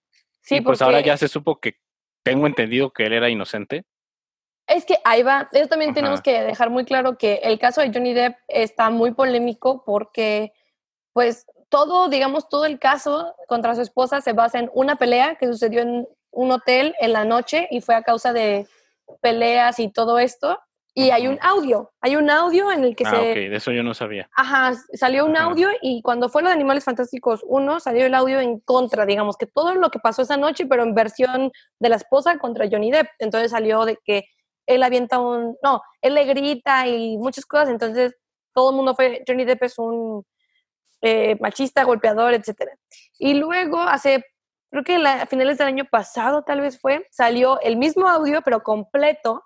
[0.43, 1.77] Sí, y pues ahora ya se supo que
[2.23, 3.85] tengo entendido que él era inocente.
[4.71, 7.91] Es que ahí va, eso también tenemos que dejar muy claro que el caso de
[7.93, 10.53] Johnny Depp está muy polémico porque,
[11.13, 15.49] pues, todo, digamos, todo el caso contra su esposa se basa en una pelea que
[15.49, 18.69] sucedió en un hotel en la noche y fue a causa de
[19.21, 20.57] peleas y todo esto.
[20.95, 23.17] Y hay un audio, hay un audio en el que ah, se...
[23.17, 24.29] ok, de eso yo no sabía.
[24.37, 25.47] Ajá, salió un Ajá.
[25.47, 29.37] audio y cuando fue lo de Animales Fantásticos 1, salió el audio en contra, digamos,
[29.37, 32.91] que todo lo que pasó esa noche, pero en versión de la esposa contra Johnny
[32.91, 33.09] Depp.
[33.19, 34.25] Entonces salió de que
[34.67, 38.15] él avienta un, no, él le grita y muchas cosas, entonces
[38.55, 40.25] todo el mundo fue, Johnny Depp es un
[41.03, 42.73] eh, machista, golpeador, etcétera.
[43.19, 44.25] Y luego hace,
[44.71, 48.43] creo que la- a finales del año pasado tal vez fue, salió el mismo audio,
[48.43, 49.43] pero completo,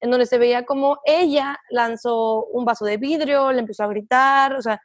[0.00, 4.54] en donde se veía como ella lanzó un vaso de vidrio, le empezó a gritar,
[4.54, 4.80] o sea,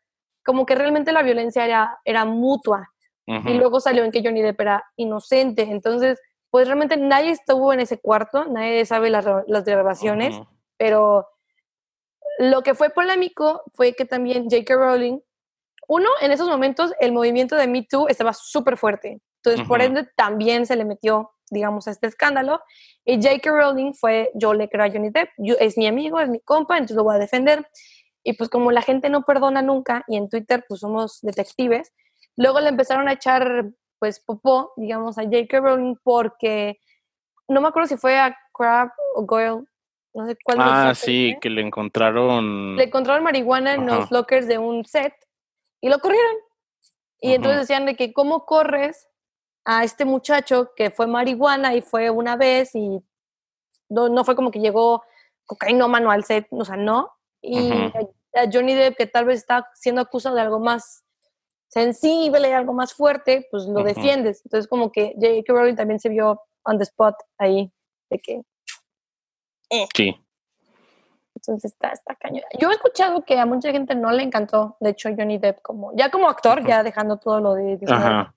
[0.45, 2.89] como que realmente la violencia era, era mutua.
[3.25, 5.61] Y luego salió en que Johnny Depp era inocente.
[5.63, 6.19] Entonces,
[6.53, 10.45] pues realmente nadie estuvo en ese cuarto, nadie sabe las, las grabaciones, ujú,
[10.77, 11.27] pero
[12.37, 14.75] lo que fue polémico fue que también J.K.
[14.75, 15.17] Rowling,
[15.87, 19.19] uno, en esos momentos el movimiento de Me Too estaba súper fuerte.
[19.37, 19.87] Entonces, por Ujú.
[19.87, 22.61] ende, también se le metió, digamos, a este escándalo.
[23.03, 23.49] Y J.K.
[23.49, 26.75] Rowling fue, yo le creo a Johnny Depp, yo- es mi amigo, es mi compa,
[26.77, 27.67] entonces lo voy a defender.
[28.21, 31.91] Y pues como la gente no perdona nunca, y en Twitter pues somos detectives,
[32.35, 33.71] luego le empezaron a echar
[34.03, 35.61] pues popó, digamos, a J.K.
[35.61, 36.77] Rowling porque
[37.47, 39.63] no me acuerdo si fue a Crab o Goyle,
[40.13, 41.39] no sé cuál Ah, sí, fue.
[41.39, 42.75] que le encontraron.
[42.75, 44.07] Le encontraron marihuana en los Ajá.
[44.09, 45.13] lockers de un set
[45.79, 46.35] y lo corrieron.
[47.21, 47.35] Y Ujú.
[47.35, 49.07] entonces decían de que cómo corres
[49.63, 53.01] a este muchacho que fue marihuana y fue una vez y
[53.87, 55.05] no, no fue como que llegó
[55.45, 57.09] cocainómano al set, o sea, no.
[57.41, 61.05] Y a, a Johnny Depp, que tal vez está siendo acusado de algo más
[61.73, 64.41] sensible, algo más fuerte, pues lo defiendes.
[64.45, 65.51] Entonces como que J.K.
[65.53, 67.71] Rowling también se vio on the spot ahí,
[68.09, 68.41] de que
[69.95, 70.15] Sí.
[71.35, 72.43] Entonces está, está cañón.
[72.59, 75.91] Yo he escuchado que a mucha gente no le encantó, de hecho, Johnny Depp como,
[75.95, 78.33] ya como actor, ya dejando todo lo de Ajá.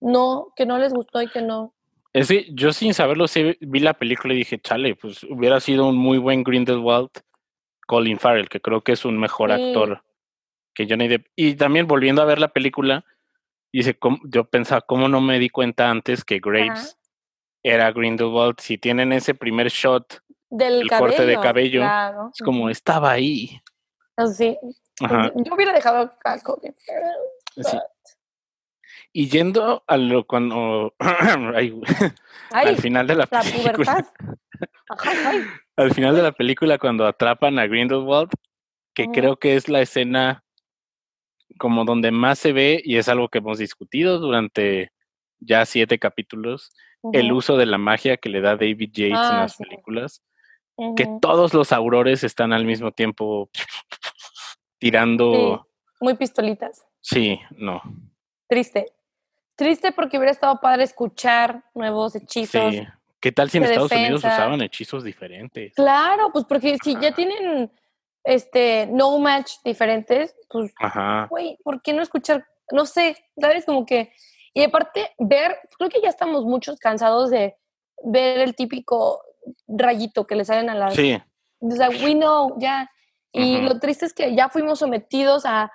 [0.00, 1.72] no, que no les gustó y que no.
[2.12, 5.86] Es que yo sin saberlo sí vi la película y dije, chale, pues hubiera sido
[5.88, 7.10] un muy buen Grindelwald
[7.86, 9.68] Colin Farrell, que creo que es un mejor Sí.
[9.68, 10.02] actor
[10.78, 11.26] que Johnny Depp.
[11.34, 13.04] Y también volviendo a ver la película,
[13.72, 16.96] dice, ¿cómo- yo pensaba, ¿cómo no me di cuenta antes que Graves
[17.64, 18.60] era Grindelwald?
[18.60, 20.20] Si tienen ese primer shot,
[20.50, 21.06] Del El cabello.
[21.16, 22.30] corte de cabello, Claro.
[22.32, 23.60] es como, estaba ahí.
[24.16, 24.56] Así.
[25.02, 25.30] Ajá.
[25.34, 26.74] Yo hubiera dejado a Colin.
[27.56, 27.76] Sí.
[29.12, 30.94] Y yendo a lo cuando
[32.52, 34.06] al final de la, película.
[35.76, 38.30] al final de la película cuando atrapan a Grindelwald,
[38.94, 40.44] que creo que es la escena
[41.58, 44.92] como donde más se ve y es algo que hemos discutido durante
[45.40, 46.72] ya siete capítulos,
[47.12, 50.22] el uso de la magia que le da David Yates en ah, las películas,
[50.96, 53.50] que todos los aurores están al mismo tiempo
[54.78, 55.66] tirando...
[56.00, 56.86] Muy pistolitas.
[57.00, 57.82] Sí, no.
[58.48, 58.86] Triste.
[59.56, 62.74] Triste porque hubiera estado padre escuchar nuevos hechizos.
[62.74, 62.86] Sí.
[63.20, 65.74] ¿Qué tal si en Estados Unidos usaban hechizos diferentes?
[65.74, 67.70] Claro, pues porque si ya tienen
[68.28, 70.72] este no match diferentes, pues
[71.30, 72.46] güey, ¿por qué no escuchar?
[72.70, 73.64] No sé, ¿sabes?
[73.64, 74.12] Como que
[74.52, 77.56] y aparte ver, creo que ya estamos muchos cansados de
[78.04, 79.22] ver el típico
[79.66, 81.18] rayito que le salen a las Sí.
[81.60, 82.90] O sea, we know, ya.
[83.32, 85.72] Y lo triste es que ya fuimos sometidos a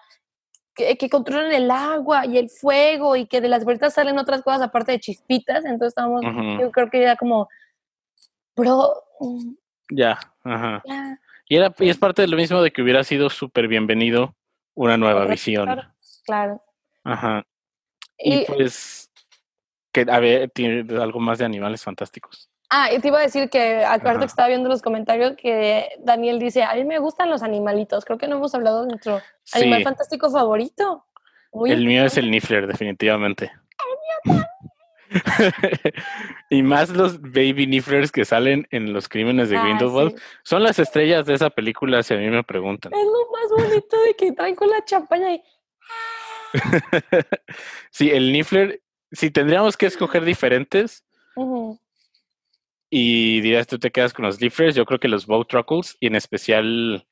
[0.75, 4.41] que, que, controlan el agua y el fuego y que de las vueltas salen otras
[4.43, 5.65] cosas aparte de chispitas.
[5.65, 6.21] Entonces estamos,
[6.59, 7.47] yo creo que ya como,
[8.55, 8.93] bro.
[9.89, 10.83] Ya, ajá.
[11.53, 14.33] Y, era, y es parte de lo mismo de que hubiera sido súper bienvenido
[14.73, 15.69] una nueva visión.
[16.25, 16.63] Claro.
[17.03, 17.45] Ajá.
[18.17, 19.11] Y, pues,
[19.91, 22.49] que a ver, tiene algo más de animales fantásticos.
[22.71, 26.39] Ah, y te iba a decir que, acuerdo que estaba viendo los comentarios que Daniel
[26.39, 28.03] dice, a mí me gustan los animalitos.
[28.03, 29.21] Creo que no hemos hablado de nuestro
[29.53, 31.05] animal fantástico favorito.
[31.67, 33.51] el mío es el Niffler, definitivamente.
[36.49, 40.19] y más los baby Nifflers que salen en los crímenes de ah, Grindelwald.
[40.43, 42.93] Son las estrellas de esa película, si a mí me preguntan.
[42.93, 45.43] Es lo más bonito de que traen con la champaña y...
[47.91, 51.03] sí, el Niffler, si tendríamos que escoger diferentes,
[52.89, 56.07] y dirás, tú te quedas con los Leafers, yo creo que los Bow Truckles, y
[56.07, 57.07] en especial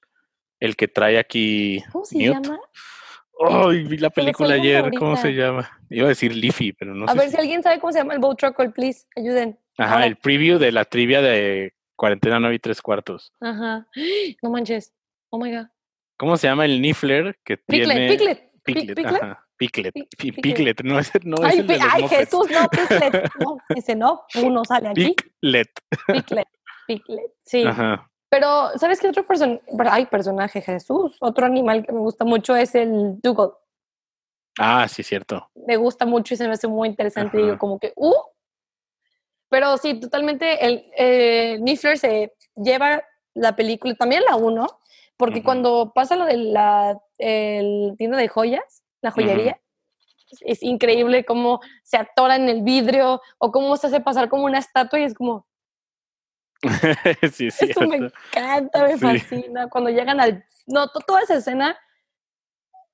[0.59, 1.83] el que trae aquí.
[1.91, 2.59] ¿Cómo se llama?
[3.49, 5.69] Ay, vi la película ayer, ¿cómo se llama?
[5.89, 7.11] Iba a decir Leafy, pero no sé.
[7.11, 7.37] A ver si...
[7.37, 9.57] alguien sabe cómo se llama el Bow Truckle, please, ayuden.
[9.77, 13.33] Ajá, el preview de la trivia de cuarentena 9 y tres cuartos.
[13.39, 13.87] Ajá.
[14.41, 14.93] No manches.
[15.29, 15.67] Oh my god.
[16.17, 18.09] ¿Cómo se llama el Niffler que tiene?
[18.09, 18.51] Piglet.
[18.63, 19.05] Piglet.
[19.05, 19.47] Ajá.
[19.57, 19.93] Piglet.
[20.17, 20.83] Piglet.
[20.83, 23.31] No, ese no ay, es el Ay, Jesús, no, Piglet.
[23.39, 24.23] No, ese no.
[24.43, 25.15] Uno sale aquí.
[25.41, 25.69] Piglet.
[26.07, 26.47] Piglet.
[26.87, 27.31] Piglet.
[27.43, 27.63] Sí.
[27.63, 28.10] Ajá.
[28.31, 29.59] Pero, ¿sabes qué otro person
[29.89, 31.17] Ay, personaje, Jesús?
[31.19, 33.51] Otro animal que me gusta mucho es el Dougal.
[34.57, 35.49] Ah, sí, cierto.
[35.67, 37.37] Me gusta mucho y se me hace muy interesante.
[37.37, 38.15] Y Digo, como que, ¡uh!
[39.49, 43.03] Pero sí, totalmente, el eh, Niffler se lleva
[43.33, 44.79] la película, también la uno,
[45.17, 49.59] porque cuando pasa lo de la el tienda de joyas, la joyería.
[50.39, 54.59] Es increíble cómo se atora en el vidrio o cómo se hace pasar como una
[54.59, 55.45] estatua y es como...
[57.33, 57.65] sí, sí.
[57.69, 59.67] Eso me encanta, me fascina.
[59.69, 60.43] Cuando llegan al...
[60.67, 61.77] No, toda esa escena,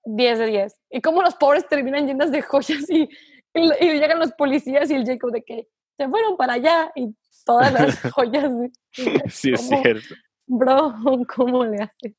[0.05, 0.79] 10 de 10.
[0.91, 3.09] Y cómo los pobres terminan llenas de joyas y,
[3.53, 7.09] y, llegan los policías y el Jacob de que se fueron para allá y
[7.45, 8.49] todas las joyas.
[9.27, 10.15] sí, es cierto.
[10.45, 10.95] Bro,
[11.35, 12.13] ¿cómo le haces?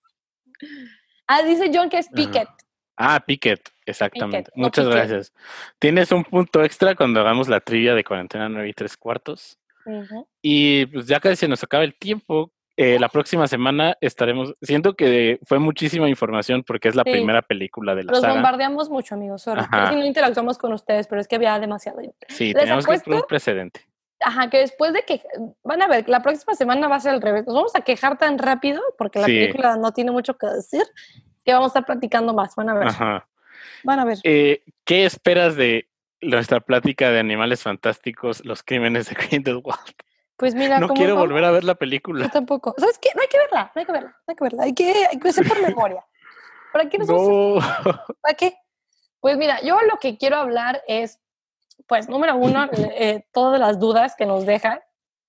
[1.27, 2.49] Ah, dice John que es Piquet.
[2.97, 4.51] Ah, Piquet, exactamente.
[4.55, 5.33] Muchas gracias.
[5.79, 9.59] Tienes un punto extra cuando hagamos la trivia de cuarentena 9 y tres cuartos.
[10.43, 12.53] Y pues ya casi se nos acaba el tiempo.
[12.77, 14.55] Eh, la próxima semana estaremos.
[14.63, 19.17] Siento que fue muchísima información porque es la primera película de la Los bombardeamos mucho,
[19.17, 19.43] amigos.
[19.43, 19.63] Sorry.
[19.71, 22.01] no interactuamos con ustedes, pero es que había demasiado.
[22.29, 23.81] Sí, teníamos que poner un precedente.
[24.21, 25.23] Ajá, que después de que.
[25.65, 27.47] Van a ver, la próxima semana va a ser al revés.
[27.47, 30.85] Nos vamos a quejar tan rápido porque la película no tiene mucho que decir
[31.45, 32.89] que vamos a estar platicando más, van a ver.
[33.85, 34.19] Van a ver.
[34.23, 35.89] Eh, ¿Qué esperas de
[36.21, 39.95] nuestra plática de animales fantásticos, los crímenes de Grindelwald?
[40.37, 42.27] Pues mira, no quiero volver a ver la película.
[42.27, 42.75] Yo tampoco.
[42.79, 43.11] ¿Sabes qué?
[43.15, 44.63] No hay que verla, no hay que verla, no hay que verla.
[44.65, 46.05] Hay que, hay que hacer por memoria.
[46.73, 47.59] ¿Para qué nos no.
[48.21, 48.57] ¿Para qué?
[49.21, 51.21] Pues mira, yo lo que quiero hablar es,
[51.87, 54.81] pues, número uno, eh, todas las dudas que nos deja,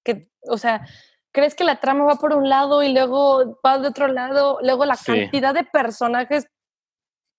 [0.03, 0.85] que, o sea,
[1.31, 4.85] crees que la trama va por un lado y luego va de otro lado, luego
[4.85, 6.47] la cantidad de personajes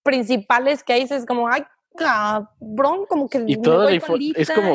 [0.03, 1.65] principales que hay es como, ay,
[1.97, 3.45] cabrón, como que...
[3.47, 4.75] Y todo es como,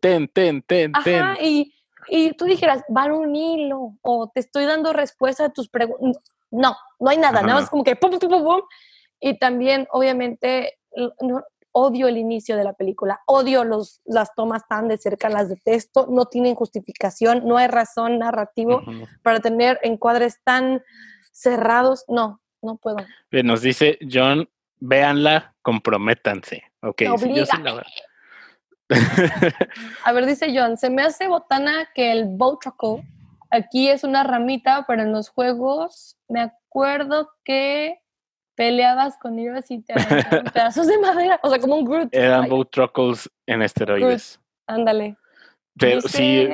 [0.00, 1.24] ten, ten, ten, ten.
[1.40, 1.74] Y,
[2.08, 6.22] y tú dijeras, va un hilo, o te estoy dando respuesta a tus preguntas.
[6.50, 8.60] No, no hay nada, nada más como que pum, pum, pum, pum.
[9.20, 10.78] Y también, obviamente,
[11.72, 16.06] odio el inicio de la película, odio los, las tomas tan de cerca, las detesto,
[16.08, 18.82] no tienen justificación, no hay razón narrativo
[19.22, 20.82] para tener encuadres tan
[21.32, 22.98] cerrados, no, no puedo.
[23.32, 24.48] Nos dice John,
[24.84, 26.62] véanla, comprométanse.
[26.82, 27.02] Ok,
[30.04, 33.02] A ver, dice John, se me hace botana que el Boutraco
[33.50, 38.00] aquí es una ramita, pero en los juegos me acuerdo que
[38.54, 39.94] peleabas con ellos y te
[40.54, 42.08] pedazos de madera, o sea, como un Groot.
[42.12, 44.38] Eran both truckles en esteroides.
[44.66, 45.16] Ándale.
[45.78, 46.48] Pero dice, sí,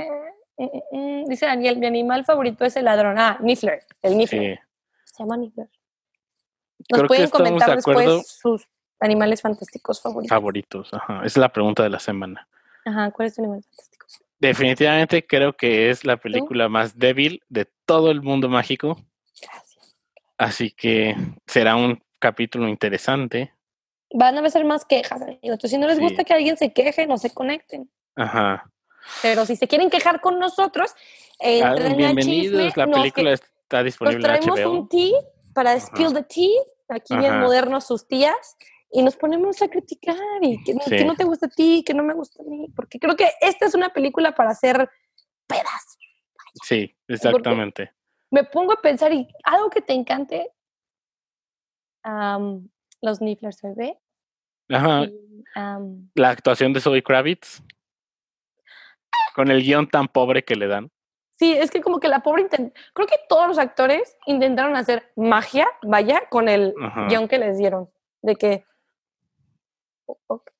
[0.57, 3.19] mm, mm, mm, dice Daniel, mi animal favorito es el ladrón.
[3.19, 4.57] Ah, Niffler, el Niffler.
[4.57, 4.63] sí.
[5.05, 5.69] Se llama Niffler.
[6.91, 8.67] Nos Creo pueden comentar después sus
[9.01, 10.29] animales fantásticos favoritos.
[10.35, 11.23] Favoritos, ajá.
[11.25, 12.49] Es la pregunta de la semana.
[12.85, 14.07] Ajá, ¿cuál es tu animal fantástico?
[14.39, 18.99] Definitivamente creo que es la película más débil de todo el mundo mágico.
[19.41, 19.97] Gracias.
[20.39, 21.15] Así que
[21.47, 23.53] será un capítulo interesante.
[24.13, 25.41] Van a ser más quejas, amigos.
[25.43, 26.03] Entonces, si no les Sí.
[26.03, 27.91] gusta que alguien se queje, no se conecten.
[28.17, 28.71] Ajá.
[29.23, 30.95] Pero si se quieren quejar con nosotros,
[31.41, 32.57] Ah, entren a bienvenidos.
[32.67, 32.73] chisme.
[32.77, 34.71] La nos- película está nos disponible en traemos HBO.
[34.73, 35.19] un tea
[35.55, 35.81] para Ajá.
[35.81, 36.51] spill the tea,
[36.91, 38.57] aquí bien modernos sus tías,
[38.93, 40.91] y nos ponemos a criticar y que, Sí.
[40.91, 43.29] que no te gusta a ti, que no me gusta a mí, porque creo que
[43.41, 44.91] esta es una película para hacer
[45.47, 45.99] pedas.
[46.65, 47.93] Sí, exactamente.
[48.31, 50.51] Me pongo a pensar y algo que te encante,
[52.03, 52.69] am,
[53.01, 53.99] los Nifflers bebé.
[54.69, 55.05] Ajá.
[55.05, 57.63] y, La actuación de Zoe Kravitz.
[59.35, 60.91] Con el guion tan pobre que le dan.
[61.41, 65.11] Sí, es que como que la pobre intent- creo que todos los actores intentaron hacer
[65.17, 67.07] magia, vaya, con el Ajá.
[67.09, 67.89] guion que les dieron,
[68.21, 68.65] de que.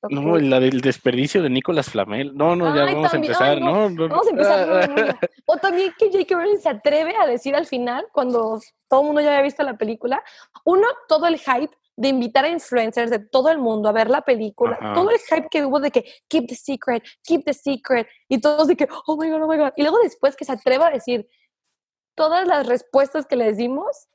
[0.09, 2.35] No, la del desperdicio de Nicolas Flamel.
[2.35, 3.57] No, no, ya Ay, vamos también, a empezar.
[3.57, 5.19] ay, no, no, no, Vamos a empezar.
[5.45, 6.35] O también que J.K.
[6.35, 8.59] Rowling se atreve a decir al final, cuando
[8.89, 10.23] todo el mundo ya había visto la película,
[10.63, 14.21] uno, todo el hype de invitar a influencers de todo el mundo a ver la
[14.21, 14.93] película, Ajá.
[14.93, 18.67] todo el hype que hubo de que keep the secret, keep the secret, y todos
[18.67, 19.73] de que, oh my god, oh my god.
[19.75, 21.27] Y luego después que se atreva a decir
[22.15, 24.07] todas las respuestas que les dimos,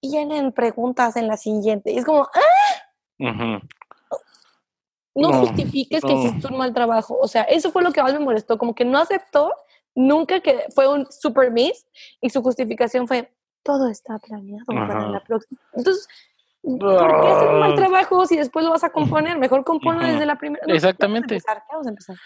[0.00, 1.92] tienen preguntas en la siguiente.
[1.92, 2.82] Y es como, ¡ah!
[3.18, 3.60] No,
[5.14, 6.18] No, justifiques que no.
[6.24, 7.18] hiciste un mal trabajo.
[7.20, 9.52] O sea, eso fue lo que más me molestó, como que no aceptó
[9.94, 11.86] nunca que fue un super miss
[12.20, 13.30] y su justificación fue,
[13.62, 15.08] todo está planeado para Ajá.
[15.08, 15.60] la próxima.
[15.74, 16.08] Entonces,
[16.62, 17.76] ¿por qué hacer un mal Ah.
[17.76, 19.38] trabajo si después lo vas a componer?
[19.38, 20.64] Mejor componlo desde la primera.
[20.66, 21.34] No, Exactamente.
[21.34, 21.62] Vamos a empezar.
[21.70, 22.16] Vamos a empezar.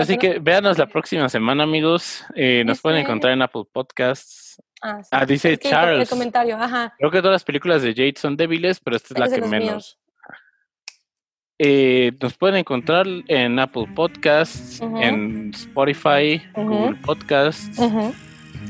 [0.00, 2.24] Así que véanos la próxima semana, amigos.
[2.34, 4.62] Eh, nos pueden Dice- encontrar en Apple Podcasts.
[4.82, 5.08] Ah, sí.
[5.12, 6.10] Ah, dice Es que el co- El Charles.
[6.10, 6.94] comentario, ajá.
[6.98, 9.48] Creo que todas las películas de Jade son débiles, pero esta es la Es que
[9.48, 9.98] menos.
[11.60, 16.68] Eh, nos pueden encontrar en Apple Podcasts, en Spotify, Ujú.
[16.68, 17.80] Google Podcasts.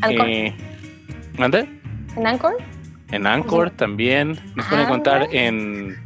[0.08, 0.54] Eh,
[1.36, 1.68] ¿mande?
[2.16, 2.56] ¿En Anchor?
[3.10, 4.38] En Anchor también.
[4.54, 5.96] Nos pueden Ah, encontrar en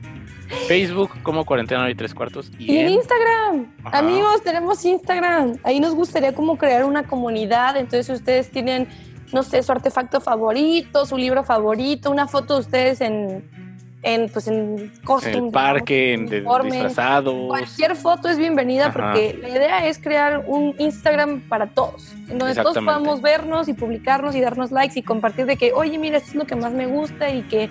[0.69, 2.51] Facebook como Cuarentena y Tres Cuartos.
[2.59, 3.99] Y, Y en en- Instagram, Ajá.
[3.99, 5.55] amigos, tenemos Instagram.
[5.65, 7.77] Ahí nos gustaría como crear una comunidad.
[7.77, 8.87] Entonces, si ustedes tienen,
[9.33, 13.72] no sé, su artefacto favorito, su libro favorito, una foto de ustedes en,
[14.03, 16.71] en pues en en costume, el parque, en uniforme.
[16.71, 17.47] disfrazados.
[17.47, 18.93] Cualquier foto es bienvenida Ajá.
[18.93, 23.75] porque la idea es crear un Instagram para todos, en donde todos podamos vernos y
[23.75, 26.73] publicarnos y darnos likes y compartir de que, oye, mira, esto es lo que más
[26.73, 27.71] me gusta y que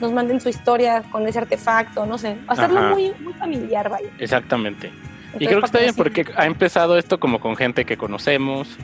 [0.00, 4.08] nos manden su historia con ese artefacto, no sé, hacerlo muy, muy familiar, vaya.
[4.18, 4.90] Exactamente.
[5.38, 8.76] Y creo que está bien porque ha empezado esto como con gente que conocemos.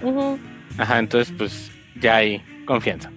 [0.78, 1.70] Ajá, entonces pues
[2.00, 3.10] ya hay confianza.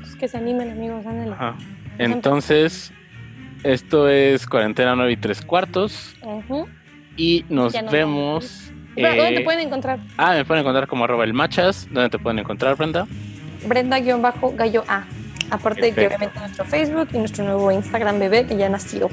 [0.00, 1.32] Pues que se animen, amigos, ándale.
[1.32, 1.56] Ajá.
[1.98, 2.92] Entonces,
[3.64, 6.14] esto es Cuarentena 9 y Tres Cuartos.
[6.22, 6.68] Ujú.
[7.16, 8.70] Y nos vemos.
[8.90, 9.98] Espera, ¿Dónde eh, te pueden encontrar?
[10.16, 11.88] Ah, me pueden encontrar como arroba el machas.
[11.90, 13.06] ¿Dónde te pueden encontrar, Brenda?
[13.66, 15.04] Brenda-gallo A.
[15.50, 19.10] Aparte de que obviamente nuestro Facebook y nuestro nuevo Instagram bebé que ya nació.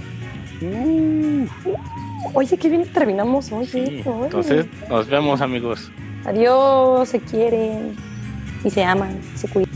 [2.34, 3.66] Oye, qué bien terminamos hoy.
[3.66, 4.26] Sí, oye.
[4.26, 5.92] Entonces, nos vemos, amigos.
[6.26, 7.96] Adiós, se quieren
[8.64, 9.72] y se aman, se cuidan.